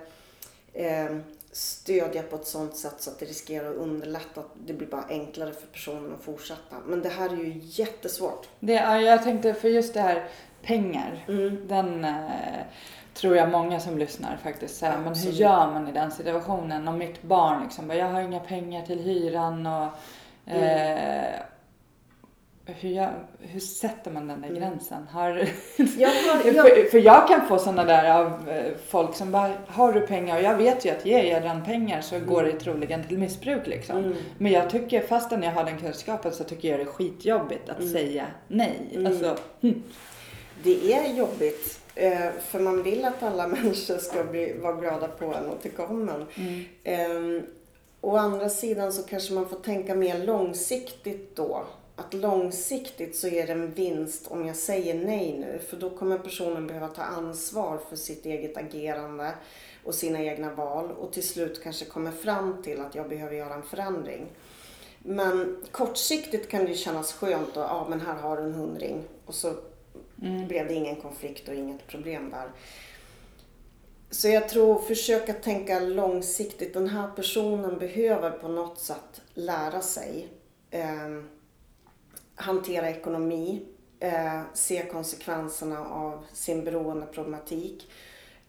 [0.73, 1.17] eh,
[1.51, 4.41] stödja på ett sånt sätt så att det riskerar att underlätta.
[4.41, 6.75] Att det blir bara enklare för personen att fortsätta.
[6.85, 8.47] Men det här är ju jättesvårt.
[8.59, 10.27] Det, ja, jag tänkte för just det här
[10.61, 11.25] pengar.
[11.27, 11.67] Mm.
[11.67, 12.21] Den eh,
[13.13, 14.97] tror jag många som lyssnar faktiskt säger.
[14.97, 16.87] Men hur gör man i den situationen?
[16.87, 19.87] Om mitt barn liksom bara, jag har inga pengar till hyran och
[20.49, 21.41] Mm.
[22.73, 25.07] Hur, gör, hur sätter man den där gränsen?
[25.11, 25.29] Har,
[25.97, 29.53] Jag har, jag, för, för jag kan få sådana där av eh, folk som bara,
[29.67, 30.37] har du pengar?
[30.37, 33.67] Och jag vet ju att ger jag den pengar så går det troligen till missbruk
[33.67, 33.97] liksom.
[33.97, 34.15] Mm.
[34.37, 37.89] Men jag tycker, fastän jag har den kunskapen så tycker jag det är skitjobbigt att
[37.89, 39.05] säga nej.
[39.05, 39.83] Alltså, hm.
[40.63, 41.79] det är jobbigt.
[41.95, 45.85] Eh, för man vill att alla människor ska bli, vara glada på en och tycka
[45.85, 46.25] om en.
[46.83, 47.43] Eh,
[48.01, 51.63] å andra sidan så kanske man får tänka mer långsiktigt då.
[51.99, 55.59] Att långsiktigt så är det en vinst om jag säger nej nu.
[55.69, 59.33] För då kommer personen behöva ta ansvar för sitt eget agerande
[59.83, 60.91] och sina egna val.
[60.91, 64.27] Och till slut kanske kommer fram till att jag behöver göra en förändring.
[64.99, 69.03] Men kortsiktigt kan det kännas skönt och ja men här har du en hundring.
[69.25, 69.53] Och så
[70.47, 72.51] blev det ingen konflikt och inget problem där.
[74.09, 76.73] Så jag tror, försöka tänka långsiktigt.
[76.73, 80.27] Den här personen behöver på något sätt lära sig
[80.71, 81.21] eh,
[82.37, 83.65] hantera ekonomi,
[83.99, 87.91] eh, se konsekvenserna av sin beroendeproblematik.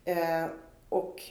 [0.05, 0.47] Eh,
[0.89, 1.23] och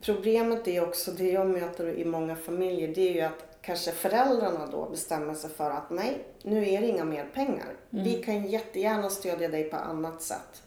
[0.00, 4.66] problemet är också, det jag möter i många familjer, det är ju att kanske föräldrarna
[4.66, 7.76] då bestämmer sig för att nej, nu är det inga mer pengar.
[7.90, 10.62] Vi kan jättegärna stödja dig på annat sätt.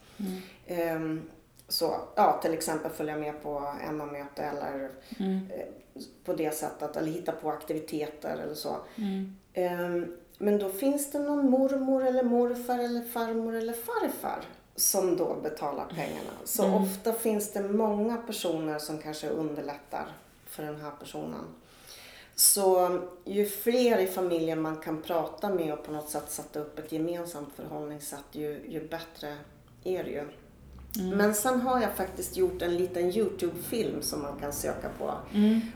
[0.68, 1.30] Ehm,
[1.68, 5.68] så, ja, till exempel följa med på MA-möte eller eh,
[6.26, 8.76] på det sättet, eller hitta på aktiviteter eller så.
[9.54, 14.46] Ehm, men då finns det någon mormor eller morfar eller farmor eller farfar
[14.76, 16.32] som då betalar pengarna.
[16.44, 20.08] Så ofta finns det många personer som kanske underlättar
[20.46, 21.46] för den här personen.
[22.36, 26.80] Så ju fler i familjen man kan prata med och på något sätt sätta upp
[26.80, 29.38] ett gemensamt förhållningssätt ju, ju bättre
[29.84, 30.24] är det ju.
[31.14, 35.14] Men sen har jag faktiskt gjort en liten Youtube-film som man kan söka på.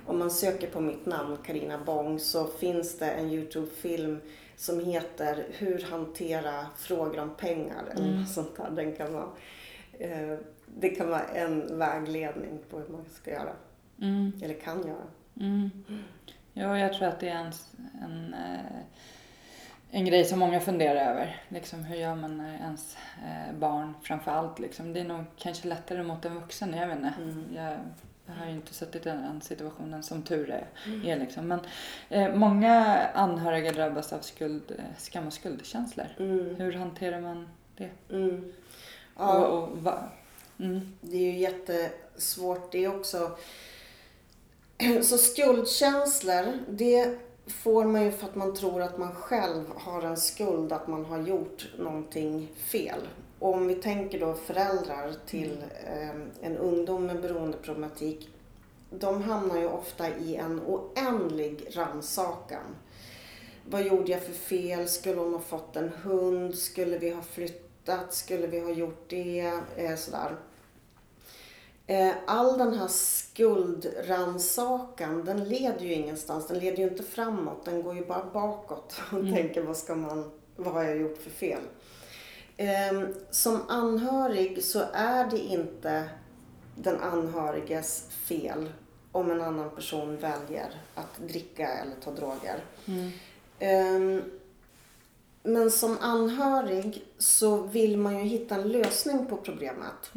[0.05, 4.19] Om man söker på mitt namn, Karina Bong, så finns det en Youtube-film
[4.59, 7.83] som heter Hur hantera frågor om pengar.
[7.91, 8.69] Eller något sånt där.
[8.69, 9.29] Den kan vara,
[9.99, 13.53] eh, det kan vara en vägledning på hur man ska göra.
[14.43, 15.07] Eller kan göra.
[15.39, 15.69] Mm.
[16.53, 17.53] Jo, jag tror att det är en,
[18.03, 18.81] en, eh,
[19.91, 21.43] en grej som många funderar över.
[21.49, 24.59] Liksom, hur gör man när ens eh, barn framför allt?
[24.59, 24.93] Liksom.
[24.93, 27.13] Det är nog kanske lättare mot en vuxen, jag vet inte.
[27.55, 27.77] Jag,
[28.29, 30.67] jag har ju inte suttit i den situationen som tur är.
[31.05, 31.47] är liksom.
[31.47, 31.59] Men
[32.09, 36.07] eh, många anhöriga drabbas av skuld, eh, skam och skuldkänslor.
[36.57, 37.89] Hur hanterar man det?
[38.09, 38.53] Mm.
[39.17, 39.37] Ja.
[39.37, 40.03] Och, och, va?
[40.59, 40.97] mm.
[41.01, 43.37] Det är ju jättesvårt det också.
[45.03, 50.17] Så skuldkänslor, det får man ju för att man tror att man själv har en
[50.17, 52.99] skuld, att man har gjort någonting fel.
[53.39, 56.09] Och om vi tänker då föräldrar till eh,
[56.41, 58.29] en ungdom med beroendeproblematik,
[58.89, 62.75] de hamnar ju ofta i en oändlig rannsakan.
[63.69, 64.89] Vad gjorde jag för fel?
[64.89, 66.57] Skulle hon ha fått en hund?
[66.57, 68.13] Skulle vi ha flyttat?
[68.13, 69.51] Skulle vi ha gjort det?
[69.75, 70.35] Eh, sådär.
[71.87, 76.47] Eh, All den här skuldransakan, den leder ju ingenstans.
[76.47, 77.65] Den leder ju inte framåt.
[77.65, 81.29] Den går ju bara bakåt och tänker vad ska man, vad har jag gjort för
[81.29, 81.61] fel?
[82.59, 86.09] Eh, Som anhörig så är det inte
[86.75, 88.69] den anhöriges fel
[89.11, 92.59] om en annan person väljer att dricka eller ta droger.
[93.59, 94.21] Ehm,
[95.43, 100.11] Men som anhörig så vill man ju hitta en lösning på problemet.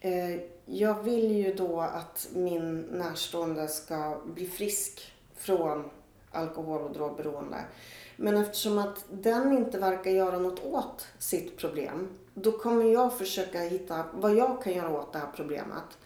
[0.00, 5.90] Eh, Jag vill ju då att min närstående ska bli frisk från
[6.32, 7.56] alkohol och drogberoende.
[8.16, 13.60] Men eftersom att den inte verkar göra något åt sitt problem, då kommer jag försöka
[13.60, 15.98] hitta vad jag kan göra åt det här problemet.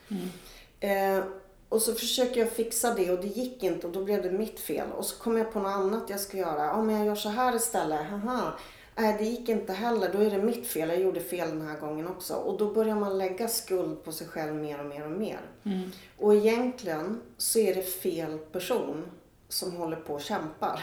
[0.80, 1.24] Eh,
[1.68, 4.60] och så försöker jag fixa det och det gick inte och då blev det mitt
[4.60, 4.92] fel.
[4.92, 6.64] Och så kommer jag på något annat jag ska göra.
[6.64, 8.06] Ja, men jag gör så här istället.
[8.06, 8.52] Haha.
[8.96, 11.80] nej det gick inte heller, då är det mitt fel, jag gjorde fel den här
[11.80, 12.34] gången också.
[12.34, 15.40] Och då börjar man lägga skuld på sig själv mer och mer och mer.
[15.64, 15.90] Mm.
[16.18, 19.04] Och egentligen så är det fel person
[19.48, 20.80] som håller på och kämpar.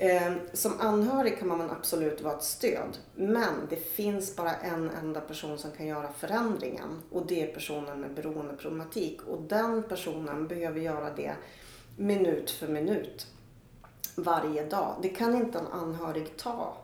[0.00, 2.98] Eh, Som anhörig kan man absolut vara ett stöd.
[3.14, 7.02] Men det finns bara en enda person som kan göra förändringen.
[7.10, 9.22] Och det är personen med beroendeproblematik.
[9.22, 11.34] Och den personen behöver göra det
[11.96, 13.26] minut för minut.
[14.16, 14.96] Varje dag.
[15.02, 16.76] Det kan inte en anhörig ta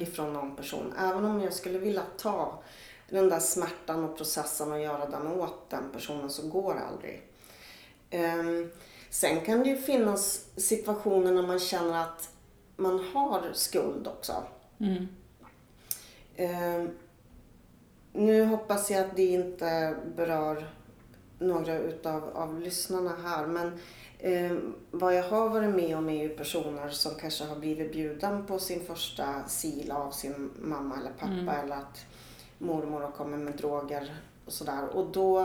[0.00, 0.94] ifrån någon person.
[0.98, 2.62] Även om jag skulle vilja ta
[3.10, 7.22] den där smärtan och processen och göra den åt den personen så går det aldrig.
[8.10, 8.70] Ehm,
[9.10, 12.30] sen kan det ju finnas situationer när man känner att
[12.78, 14.32] man har skuld också.
[14.78, 15.08] Mm.
[16.36, 16.90] Ehm,
[18.12, 20.70] nu hoppas jag att det inte berör
[21.38, 23.78] några utav av lyssnarna här men
[24.18, 28.46] ehm, vad jag har varit med om är ju personer som kanske har blivit bjuden
[28.46, 32.06] på sin första sil av sin mamma eller pappa eller att
[32.58, 34.88] mormor har kommit med droger och sådär.
[34.88, 35.40] Och då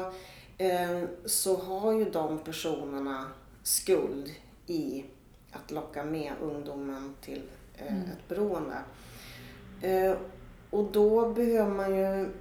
[0.58, 3.26] eh, så har ju de personerna
[3.64, 4.30] skuld
[4.68, 5.06] i
[5.54, 7.44] att locka med ungdomen till
[7.76, 8.78] eh, ett beroende.
[9.82, 10.18] Eh,
[10.70, 12.32] och då behöver man ju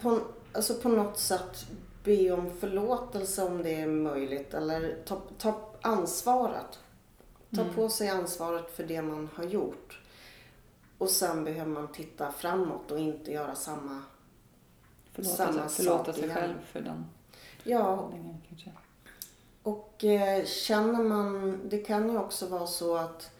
[0.00, 0.20] på,
[0.52, 1.66] alltså på något sätt
[2.04, 6.78] be om förlåtelse om det är möjligt eller ta, ta ansvaret.
[7.56, 10.00] Ta på sig ansvaret för det man har gjort.
[10.98, 14.02] Och sen behöver man titta framåt och inte göra samma
[15.12, 16.36] Förlåta, Samma sig, förlåta sak sig igen.
[16.36, 17.04] själv för den
[17.64, 18.70] Ja, handlingen kanske.
[19.62, 23.30] Och eh, känner man, det kan ju också vara så att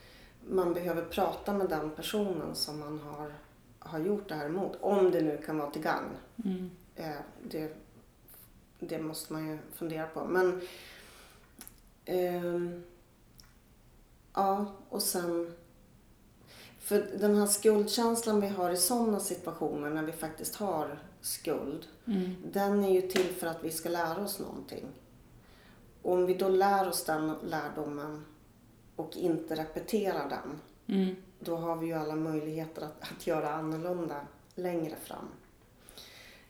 [0.49, 3.33] man behöver prata med den personen som man har,
[3.79, 4.77] har gjort det här emot.
[4.81, 6.11] Om det nu kan vara till gagn.
[6.45, 6.71] Mm.
[6.97, 7.73] Eh, det,
[8.79, 10.25] det måste man ju fundera på.
[10.25, 10.61] Men
[12.05, 12.83] ehm,
[14.35, 15.55] ja, och sen
[16.79, 21.87] för den här skuldkänslan vi har i sådana situationer när vi faktiskt har skuld.
[22.07, 22.35] Mm.
[22.53, 24.87] Den är ju till för att vi ska lära oss någonting.
[26.03, 28.25] Om vi då lär oss den lärdomen
[28.97, 30.61] och inte repeterar den.
[30.99, 31.17] Mm.
[31.39, 35.29] Då har vi ju alla möjligheter att, att göra annorlunda längre fram.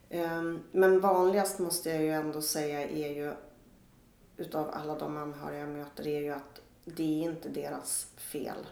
[0.09, 3.33] Ehm, Men vanligast måste jag ju ändå säga är ju
[4.37, 8.67] utav alla de anhöriga jag möter är ju att det är inte deras fel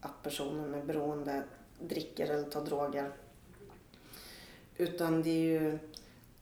[0.00, 1.42] att personen med beroende
[1.80, 3.12] dricker eller tar droger.
[4.76, 5.78] Utan det är ju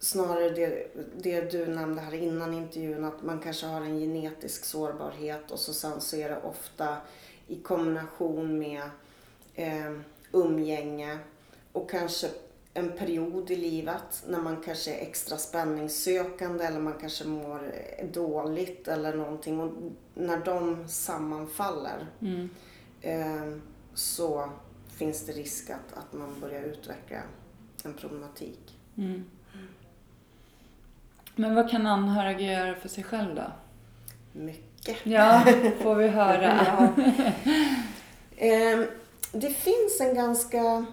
[0.00, 0.86] snarare det,
[1.22, 5.72] det du nämnde här innan intervjun att man kanske har en genetisk sårbarhet och så
[5.74, 6.96] sen så är det ofta
[7.46, 8.82] i kombination med
[9.54, 9.92] eh,
[10.32, 11.18] umgänge
[11.72, 12.28] och kanske
[12.74, 17.72] en period i livet när man kanske är extra spänningssökande eller man kanske mår
[18.12, 19.60] dåligt eller någonting.
[19.60, 19.72] Och
[20.14, 22.48] när de sammanfaller Mm.
[23.00, 23.58] eh,
[23.94, 24.50] så
[24.88, 27.22] finns det risk att, att man börjar utveckla
[27.84, 28.78] en problematik.
[28.96, 29.24] Mm.
[31.40, 33.42] Men vad kan anhöriga göra för sig själv då?
[34.32, 34.96] Mycket.
[35.02, 35.42] Ja,
[35.82, 36.66] får vi höra.
[36.66, 37.02] Ja.
[38.46, 38.80] Eh,
[39.32, 40.86] det finns en ganska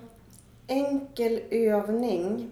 [0.67, 2.49] enkel övning.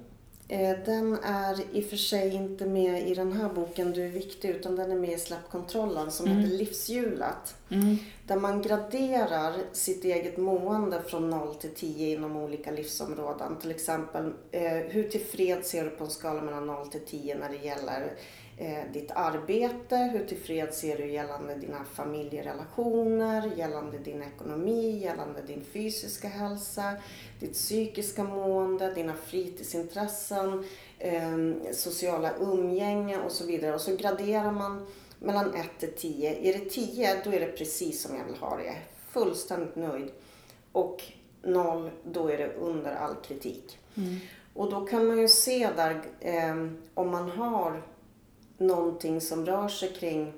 [0.48, 4.10] Eh, den är i och för sig inte med i den här boken Du är
[4.10, 6.38] viktig utan den är med i Släppkontrollen som Mm.
[6.40, 7.56] heter Livshjulet.
[7.70, 7.98] Mm.
[8.28, 13.56] Där man graderar sitt eget mående från 0 till 10 inom olika livsområden.
[13.62, 17.50] Till exempel, eh, hur tillfreds är du på en skala mellan 0 till 10 när
[17.50, 18.14] det gäller
[18.58, 19.96] eh, ditt arbete?
[19.96, 26.94] Hur tillfreds är du gällande dina familjerelationer, gällande din ekonomi, gällande din fysiska hälsa,
[27.40, 30.66] ditt psykiska mående, dina fritidsintressen,
[31.00, 31.38] eh,
[31.74, 33.76] sociala umgänge och så vidare.
[33.76, 34.88] Och så graderar man
[35.20, 36.50] mellan 1 till 10.
[36.50, 38.76] Är det 10 då är det precis som jag vill ha det.
[39.10, 40.12] Fullständigt nöjd.
[40.72, 41.04] Och
[41.44, 43.80] 0 då är det under all kritik.
[43.96, 44.16] Mm.
[44.54, 46.56] Och då kan man ju se där eh,
[46.94, 47.82] om man har
[48.58, 50.34] någonting som rör sig kring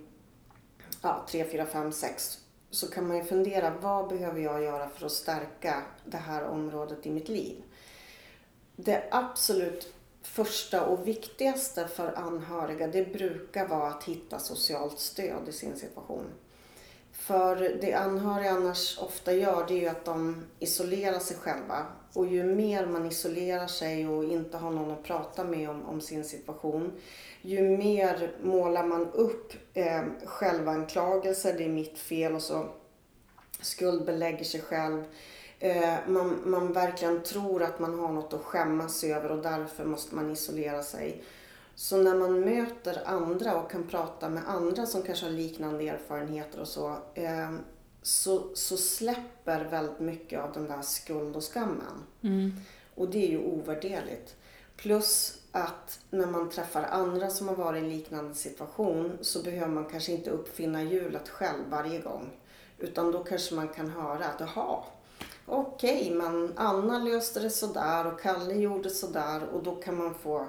[1.02, 5.06] ja, 3, 4, 5, 6 så kan man ju fundera vad behöver jag göra för
[5.06, 7.64] att stärka det här området i mitt liv.
[8.76, 15.52] Det absolut första och viktigaste för anhöriga det brukar vara att hitta socialt stöd i
[15.52, 16.26] sin situation.
[17.28, 21.86] För det anhöriga annars ofta gör det är ju att de isolerar sig själva.
[22.14, 26.02] Och ju mer man isolerar sig och inte har någon att prata med om, om
[26.02, 26.92] sin situation.
[27.42, 32.66] Ju mer målar man upp eh, självanklagelser, det är mitt fel och så
[33.62, 35.04] skuldbelägger sig själv.
[35.60, 40.16] Eh, man, man verkligen tror att man har något att skämmas över och därför måste
[40.16, 41.24] man isolera sig.
[41.78, 46.60] Så när man möter andra och kan prata med andra som kanske har liknande erfarenheter
[46.60, 46.96] och så.
[47.14, 47.52] Eh,
[48.02, 52.04] så, så släpper väldigt mycket av den där skuld och skammen.
[52.22, 52.52] Mm.
[52.96, 54.36] Och det är ju ovärderligt.
[54.78, 59.74] Plus att när man träffar andra som har varit i en liknande situation så behöver
[59.74, 62.30] man kanske inte uppfinna hjulet själv varje gång.
[62.78, 64.84] Utan då kanske man kan höra att jaha,
[65.46, 70.14] okej, okay, men Anna löste det sådär och Kalle gjorde sådär och då kan man
[70.14, 70.48] få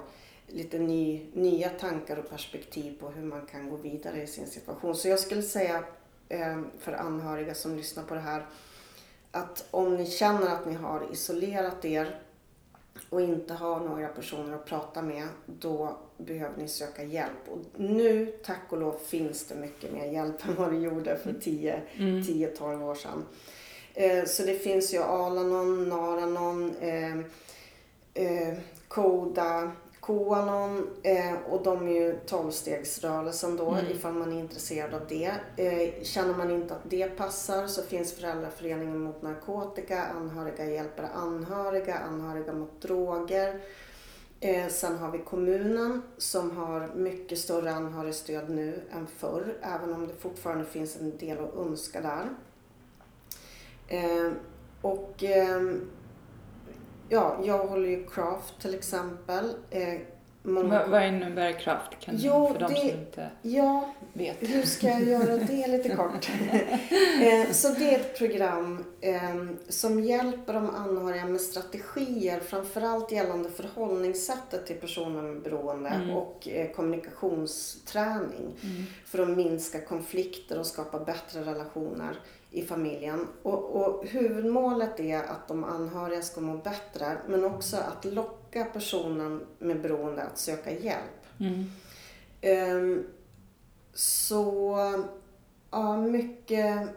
[0.49, 4.95] lite ny, nya tankar och perspektiv på hur man kan gå vidare i sin situation.
[4.95, 5.83] Så jag skulle säga
[6.29, 8.45] eh, för anhöriga som lyssnar på det här
[9.31, 12.19] att om ni känner att ni har isolerat er
[13.09, 17.49] och inte har några personer att prata med, då behöver ni söka hjälp.
[17.49, 21.31] Och nu, tack och lov, finns det mycket mer hjälp än vad det gjorde för
[21.31, 22.81] 10-12 mm.
[22.81, 23.25] år sedan.
[23.93, 27.17] Eh, så det finns ju Alanon, Naranon, eh,
[28.13, 29.71] eh, Koda,
[30.09, 33.91] Koanon eh, och de är ju tolvstegsrörelsen då mm.
[33.91, 35.31] ifall man är intresserad av det.
[35.55, 41.95] Eh, känner man inte att det passar så finns Föräldraföreningen mot narkotika, Anhöriga hjälper anhöriga,
[41.95, 43.61] Anhöriga mot droger.
[44.39, 50.07] Eh, sen har vi kommunen som har mycket större anhörigstöd nu än förr även om
[50.07, 52.29] det fortfarande finns en del att önska där.
[53.87, 54.31] Eh,
[54.81, 55.89] och ehm,
[57.09, 59.53] ja, jag håller ju craft till exempel.
[59.69, 59.99] Eh,
[60.43, 60.87] många...
[60.87, 61.99] Vad innebär craft?
[61.99, 64.37] Kan jo, för de det, som inte ja, vet.
[64.39, 66.29] Hur ska jag göra det lite kort?
[67.21, 73.49] eh, så det är ett program eh, som hjälper de anhöriga med strategier, framförallt gällande
[73.49, 76.09] förhållningssättet till personer med beroende mm.
[76.09, 78.55] och eh, kommunikationsträning.
[78.61, 78.83] Mm.
[79.05, 82.19] För att minska konflikter och skapa bättre relationer
[82.51, 83.27] i familjen.
[83.43, 89.45] Och, och huvudmålet är att de anhöriga ska må bättre men också att locka personen
[89.59, 91.25] med beroende att söka hjälp.
[91.39, 91.65] Mm.
[92.75, 93.07] Um,
[93.93, 94.77] så
[95.71, 96.89] ja, mycket,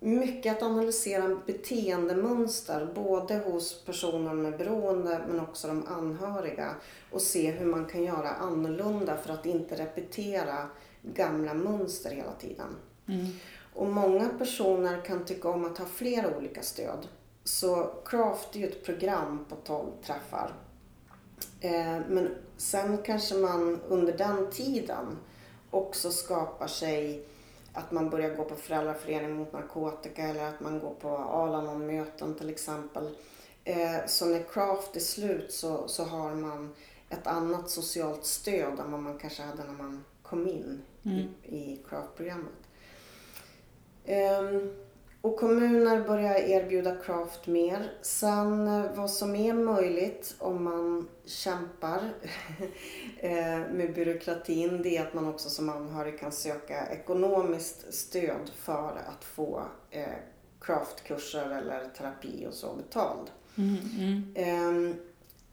[0.00, 6.74] mycket att analysera beteendemönster både hos personer med beroende men också de anhöriga
[7.10, 10.68] och se hur man kan göra annorlunda för att inte repetera
[11.02, 12.76] gamla mönster hela tiden.
[13.08, 13.26] Mm.
[13.76, 17.08] Och många personer kan tycka om att ha flera olika stöd.
[17.44, 20.52] Så Craft är ju ett program på 12 träffar.
[21.60, 25.18] Eh, men sen kanske man under den tiden
[25.70, 27.24] också skapar sig
[27.72, 32.50] att man börjar gå på föräldraförening mot narkotika eller att man går på Alanon-möten till
[32.50, 33.16] exempel.
[33.64, 36.74] Eh, så när Craft är slut så, så har man
[37.08, 41.18] ett annat socialt stöd än vad man kanske hade när man kom in mm.
[41.18, 42.65] i, i Craft-programmet.
[44.06, 44.70] Ehm,
[45.20, 47.92] och kommuner börjar erbjuda craft mer.
[48.02, 51.98] Sen eh, vad som är möjligt om man kämpar
[53.18, 59.02] eh, med byråkratin det är att man också som anhörig kan söka ekonomiskt stöd för
[59.06, 60.06] att få eh,
[60.60, 63.30] craftkurser eller terapi och så betald.
[63.58, 63.76] Mm,
[64.36, 64.94] mm.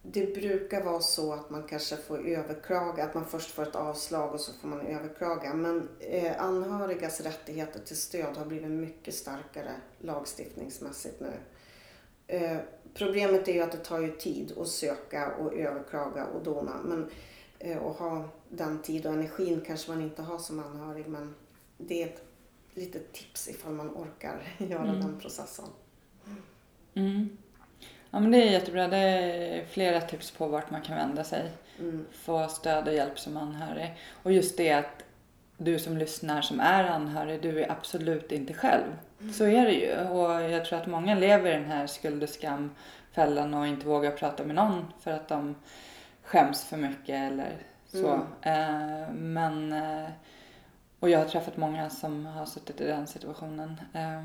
[0.06, 4.34] Det brukar vara så att man kanske får överklaga, att man först får ett avslag
[4.34, 5.54] och så får man överklaga.
[5.54, 11.32] Men eh, anhörigas rättigheter till stöd har blivit mycket starkare lagstiftningsmässigt nu.
[12.28, 12.58] Eh,
[12.94, 16.82] problemet är ju att det tar ju tid att söka och överklaga och dona.
[16.84, 17.10] Men
[17.60, 21.08] eh, att ha den tid och energin kanske man inte har som anhörig.
[21.08, 21.36] Men
[21.78, 22.22] det är ett
[22.74, 25.02] litet tips ifall man orkar göra mm.
[25.02, 25.66] den processen.
[26.94, 27.38] Mm.
[28.14, 28.88] Ja men det är jättebra.
[28.88, 31.52] Det är flera tips på vart man kan vända sig.
[31.80, 32.06] Mm.
[32.12, 33.96] Få stöd och hjälp som anhörig.
[34.24, 35.04] Och just det att
[35.58, 38.84] du som lyssnar som är anhörig, du är absolut inte själv.
[39.22, 39.34] Mm.
[39.34, 40.08] Så är det ju.
[40.08, 44.12] Och jag tror att många lever i den här skuld och skamfällan och inte vågar
[44.12, 45.56] prata med någon för att de
[46.24, 47.58] skäms för mycket eller
[47.88, 48.22] så.
[48.42, 49.02] Mm.
[49.02, 50.10] Eh, men eh,
[51.00, 53.82] och jag har träffat många som har suttit i den situationen.
[53.94, 54.24] Eh,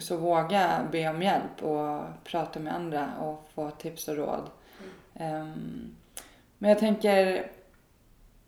[0.00, 4.50] så våga be om hjälp och prata med andra och få tips och råd.
[5.14, 5.42] Mm.
[5.42, 5.96] Um,
[6.58, 7.50] men jag tänker,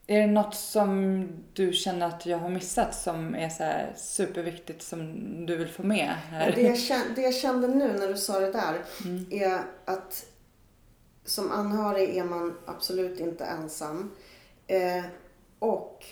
[0.06, 5.46] är det något som du känner att jag har missat som är så superviktigt som
[5.46, 6.52] du vill få med här?
[6.52, 9.26] Det jag, kände, det jag kände nu när du sa det där mm.
[9.30, 10.26] är att
[11.24, 14.10] som anhörig är man absolut inte ensam.
[14.66, 15.04] Eh,
[15.58, 16.04] och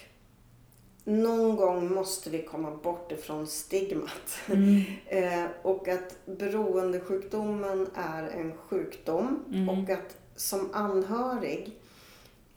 [1.05, 4.38] någon gång måste vi komma bort ifrån stigmat.
[4.46, 4.82] Mm.
[5.07, 9.68] eh, och att beroendesjukdomen är en sjukdom mm.
[9.68, 11.78] och att som anhörig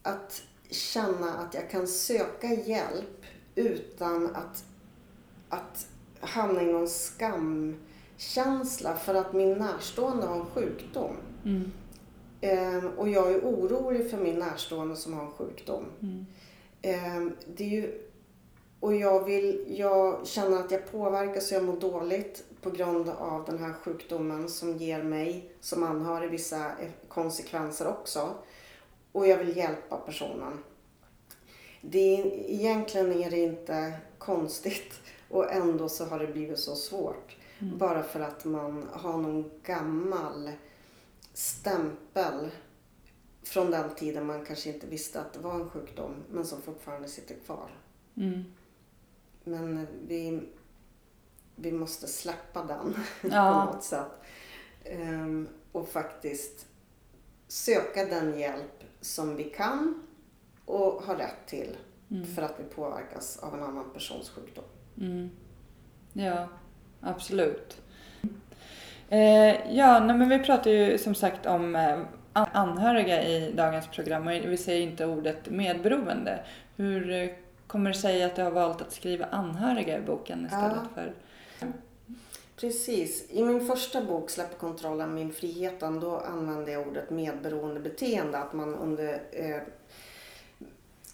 [0.02, 3.26] att känna att jag kan söka hjälp
[3.56, 4.64] utan att,
[5.50, 5.88] att
[6.20, 11.16] hamna i någon skamkänsla för att min närstående har en sjukdom.
[11.46, 11.72] Mm.
[12.42, 15.86] Eh, och jag är orolig för min närstående som har en sjukdom.
[16.82, 17.26] Eh,
[17.56, 18.05] det är ju
[18.86, 23.46] och jag, vill, jag känner att jag påverkas och jag mår dåligt på grund av
[23.46, 26.72] den här sjukdomen som ger mig som anhörig vissa
[27.08, 28.34] konsekvenser också.
[29.12, 30.60] Och jag vill hjälpa personen.
[31.82, 34.94] Det är, egentligen är det inte konstigt
[35.30, 37.38] och ändå så har det blivit så svårt.
[37.60, 37.78] Mm.
[37.78, 40.52] Bara för att man har någon gammal
[41.34, 42.50] stämpel
[43.44, 47.08] från den tiden man kanske inte visste att det var en sjukdom men som fortfarande
[47.08, 47.70] sitter kvar.
[48.18, 48.44] Mm.
[49.46, 50.50] Men vi,
[51.56, 52.96] vi måste släppa den
[53.32, 53.66] ja.
[53.68, 54.12] på något sätt.
[55.00, 56.68] Um, och faktiskt
[57.48, 60.04] söka den hjälp som vi kan
[60.66, 61.78] och har rätt till
[62.12, 62.26] mm.
[62.26, 64.64] för att vi påverkas av en annan persons sjukdom.
[64.98, 65.30] Mm.
[66.14, 66.48] Ja,
[67.02, 67.82] absolut.
[69.10, 72.00] Eh, ja, nej, men vi pratar ju som sagt om eh,
[72.34, 76.46] anhöriga i dagens program och vi säger inte ordet medberoende.
[76.76, 77.30] Hur eh,
[77.76, 80.90] kommer det sig att du har valt att skriva anhöriga i boken istället ja.
[80.94, 81.14] för...
[82.56, 83.26] Precis.
[83.30, 88.38] I min första bok, Släpp kontrollen, min friheten, då använde jag ordet medberoende beteende.
[88.38, 89.62] Att man under eh,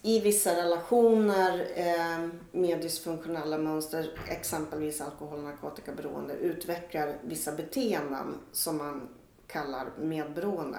[0.01, 8.77] i vissa relationer eh, med dysfunktionella mönster, exempelvis alkohol och narkotikaberoende, utvecklar vissa beteenden som
[8.77, 9.09] man
[9.47, 10.77] kallar medberoende.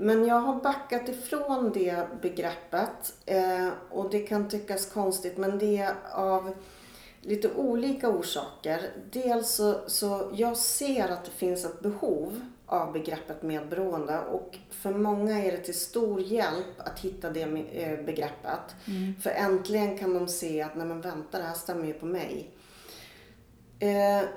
[0.00, 5.78] Men jag har backat ifrån det begreppet eh, och det kan tyckas konstigt men det
[5.78, 6.54] är av
[7.20, 8.80] lite olika orsaker.
[9.12, 14.90] Dels så, så jag ser att det finns ett behov av begreppet medberoende och för
[14.90, 18.76] många är det till stor hjälp att hitta det eh, begreppet.
[18.86, 19.14] Mm.
[19.20, 22.50] För äntligen kan de se att, nej men vänta det här stämmer ju på mig.
[23.78, 24.28] Eh,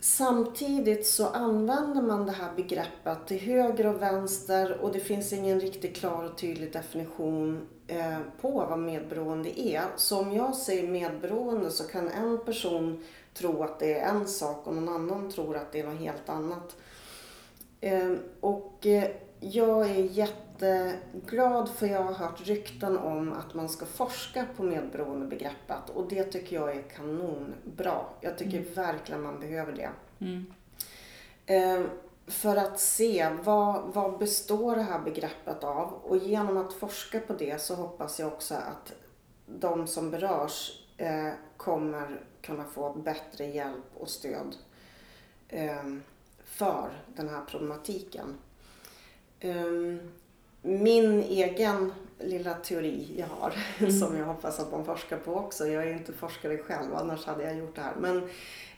[0.00, 5.60] Samtidigt så använder man det här begreppet till höger och vänster och det finns ingen
[5.60, 9.84] riktigt klar och tydlig definition eh, på vad medberoende är.
[9.96, 14.66] Så om jag säger medberoende så kan en person tro att det är en sak
[14.66, 16.76] och någon annan tror att det är något helt annat.
[17.80, 20.02] Eh, och eh, jag är
[20.66, 26.24] jätteglad för jag har hört rykten om att man ska forska på medberoendebegreppet och det
[26.24, 28.04] tycker jag är kanonbra.
[28.20, 28.74] Jag tycker mm.
[28.74, 29.90] verkligen man behöver det.
[30.20, 30.46] Mm.
[31.46, 31.86] Eh,
[32.26, 37.32] för att se vad, vad består det här begreppet av och genom att forska på
[37.32, 38.92] det så hoppas jag också att
[39.46, 44.56] de som berörs eh, kommer kunna få bättre hjälp och stöd
[45.48, 45.84] eh,
[46.44, 48.38] för den här problematiken.
[49.40, 50.12] Ehm,
[50.62, 53.92] min egen lilla teori jag har, mm.
[53.92, 55.66] som jag hoppas att man forskar på också.
[55.66, 57.94] Jag är inte forskare själv, annars hade jag gjort det här.
[57.98, 58.16] Men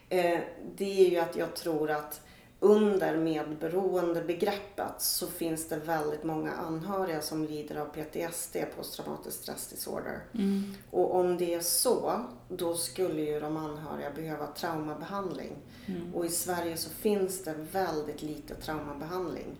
[0.08, 0.40] eh,
[0.76, 2.20] det är ju att jag tror att
[2.62, 10.20] under medberoendebegreppet så finns det väldigt många anhöriga som lider av PTSD, posttraumatisk stressdisorder.
[10.34, 10.74] Mm.
[10.90, 15.52] Och om det är så, då skulle ju de anhöriga behöva traumabehandling.
[15.86, 16.14] Mm.
[16.14, 19.56] Och i Sverige så finns det väldigt lite traumabehandling.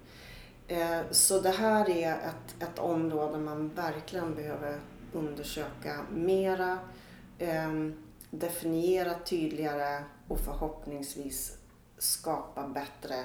[0.70, 4.80] Eh, så det här är ett, ett område man verkligen behöver
[5.12, 6.78] undersöka mera,
[7.38, 7.94] ehm,
[8.30, 11.58] definiera tydligare och förhoppningsvis
[11.98, 13.24] skapa bättre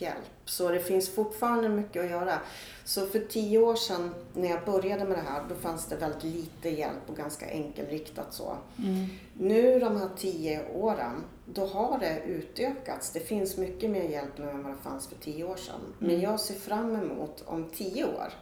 [0.00, 0.30] hjälp.
[0.44, 2.38] Så det finns fortfarande mycket att göra.
[2.84, 6.22] Så för tio år sedan när jag började med det här då fanns det väldigt
[6.24, 8.56] lite hjälp och ganska enkelriktat så.
[8.78, 9.06] Mm.
[9.34, 13.10] Nu de här tio åren då har det utökats.
[13.10, 15.80] Det finns mycket mer hjälp nu än vad det fanns för tio år sedan.
[15.80, 15.94] Mm.
[15.98, 18.32] Men jag ser fram emot om tio år,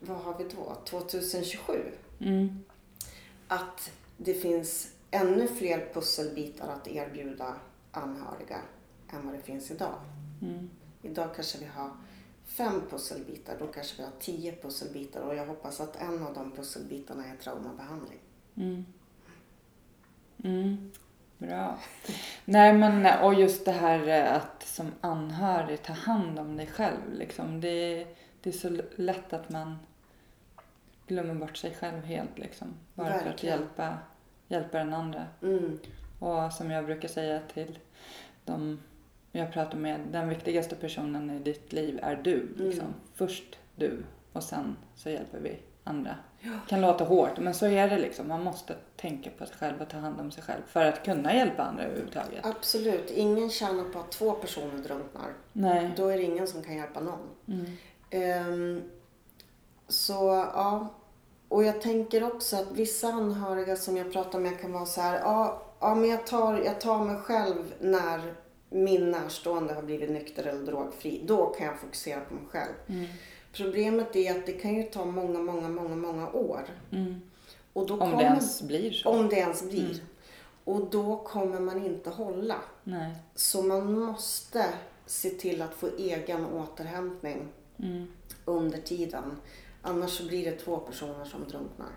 [0.00, 0.76] vad har vi då?
[0.84, 1.72] 2027?
[2.20, 2.64] Mm.
[3.48, 7.54] Att det finns ännu fler pusselbitar att erbjuda
[7.92, 8.58] anhöriga
[9.12, 9.98] än vad det finns idag.
[10.42, 10.70] Mm.
[11.02, 11.90] Idag kanske vi har
[12.44, 16.50] fem pusselbitar, då kanske vi har tio pusselbitar och jag hoppas att en av de
[16.50, 18.18] pusselbitarna är traumabehandling.
[18.54, 18.86] Mm.
[20.44, 20.92] Mm.
[21.38, 21.78] Bra.
[22.44, 27.12] Nej men och just det här eh, att som anhörig ta hand om dig själv
[27.12, 27.60] liksom.
[27.60, 28.06] Det,
[28.40, 29.78] det är så lätt att man
[31.06, 32.74] glömmer bort sig själv helt liksom.
[32.94, 33.24] Bara Verkligen.
[33.24, 33.98] för att hjälpa,
[34.48, 35.26] hjälpa den andra.
[35.42, 35.78] Mm.
[36.18, 37.78] Och som jag brukar säga till
[38.44, 38.80] de
[39.38, 42.54] jag pratar med, den viktigaste personen i ditt liv är du.
[42.56, 42.84] Liksom.
[42.84, 42.94] Mm.
[43.14, 46.16] Först du och sen så hjälper vi andra.
[46.40, 46.50] Ja.
[46.68, 48.28] kan låta hårt men så är det liksom.
[48.28, 51.34] Man måste tänka på sig själv och ta hand om sig själv för att kunna
[51.34, 52.46] hjälpa andra överhuvudtaget.
[52.46, 53.10] Absolut.
[53.10, 55.32] Ingen tjänar på att två personer drunknar.
[55.52, 55.92] Nej.
[55.96, 57.28] Då är det ingen som kan hjälpa någon.
[57.48, 58.48] Mm.
[58.48, 58.82] Um,
[59.88, 60.88] så ja.
[61.48, 65.20] Och jag tänker också att vissa anhöriga som jag pratar med kan vara så här.
[65.20, 68.34] Ja, ja men jag tar, jag tar mig själv när
[68.74, 71.22] min närstående har blivit nykter eller drogfri.
[71.26, 72.72] Då kan jag fokusera på mig själv.
[72.86, 73.06] Mm.
[73.52, 76.62] Problemet är att det kan ju ta många, många, många, många år.
[76.90, 77.20] Mm.
[77.72, 79.08] Och då Om kommer, det ens blir så.
[79.08, 80.02] Om det ens blir.
[80.64, 82.56] Och då kommer man inte hålla.
[82.84, 83.16] Nej.
[83.34, 84.64] Så man måste
[85.06, 87.48] se till att få egen återhämtning
[87.78, 88.06] Mm.
[88.44, 89.36] under tiden.
[89.82, 91.90] Annars så blir det två personer som drunknar.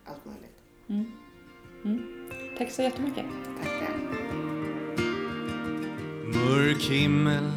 [0.05, 0.57] allt möjligt.
[2.57, 3.25] Tack så jättemycket.
[3.63, 3.97] Tackar.
[6.33, 7.51] Mörk himmel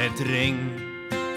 [0.00, 0.75] Ett regn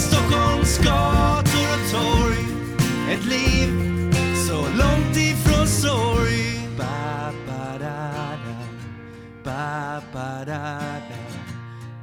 [0.00, 2.44] Stockholms gator och torg
[3.12, 3.68] Ett liv
[4.48, 8.56] så långt ifrån sorg ba, ba, da, da.
[9.44, 10.78] Ba, ba, da,
[11.08, 11.20] da.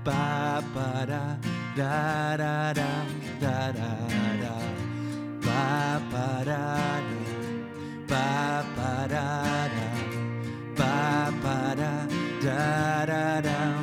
[0.06, 1.38] Ba, ba, da,
[1.78, 2.88] da, da, da,
[3.42, 3.94] da, da,
[4.42, 4.56] da.
[5.46, 6.78] Ba, ba, da,
[7.08, 7.18] da.
[8.08, 9.44] Ba, ba, da,
[9.76, 9.88] da.
[10.78, 12.08] ba, ba, da,
[12.42, 13.77] da, da, da.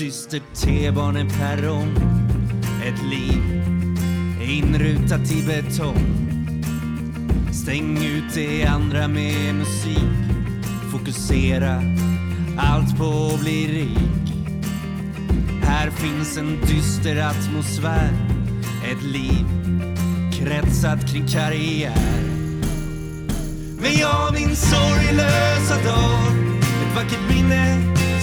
[0.00, 1.96] Dyster T-baneperrong
[2.84, 3.42] Ett liv
[4.42, 6.04] inrutat i betong.
[7.52, 10.12] Stäng ut det andra med musik.
[10.92, 11.82] Fokusera
[12.58, 14.34] allt på att bli rik.
[15.62, 18.12] Här finns en dyster atmosfär.
[18.92, 19.46] Ett liv
[20.32, 22.22] kretsat kring karriär.
[23.80, 26.32] Men jag min sorglösa dag.
[26.58, 27.99] Ett vackert minne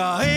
[0.00, 0.29] ditt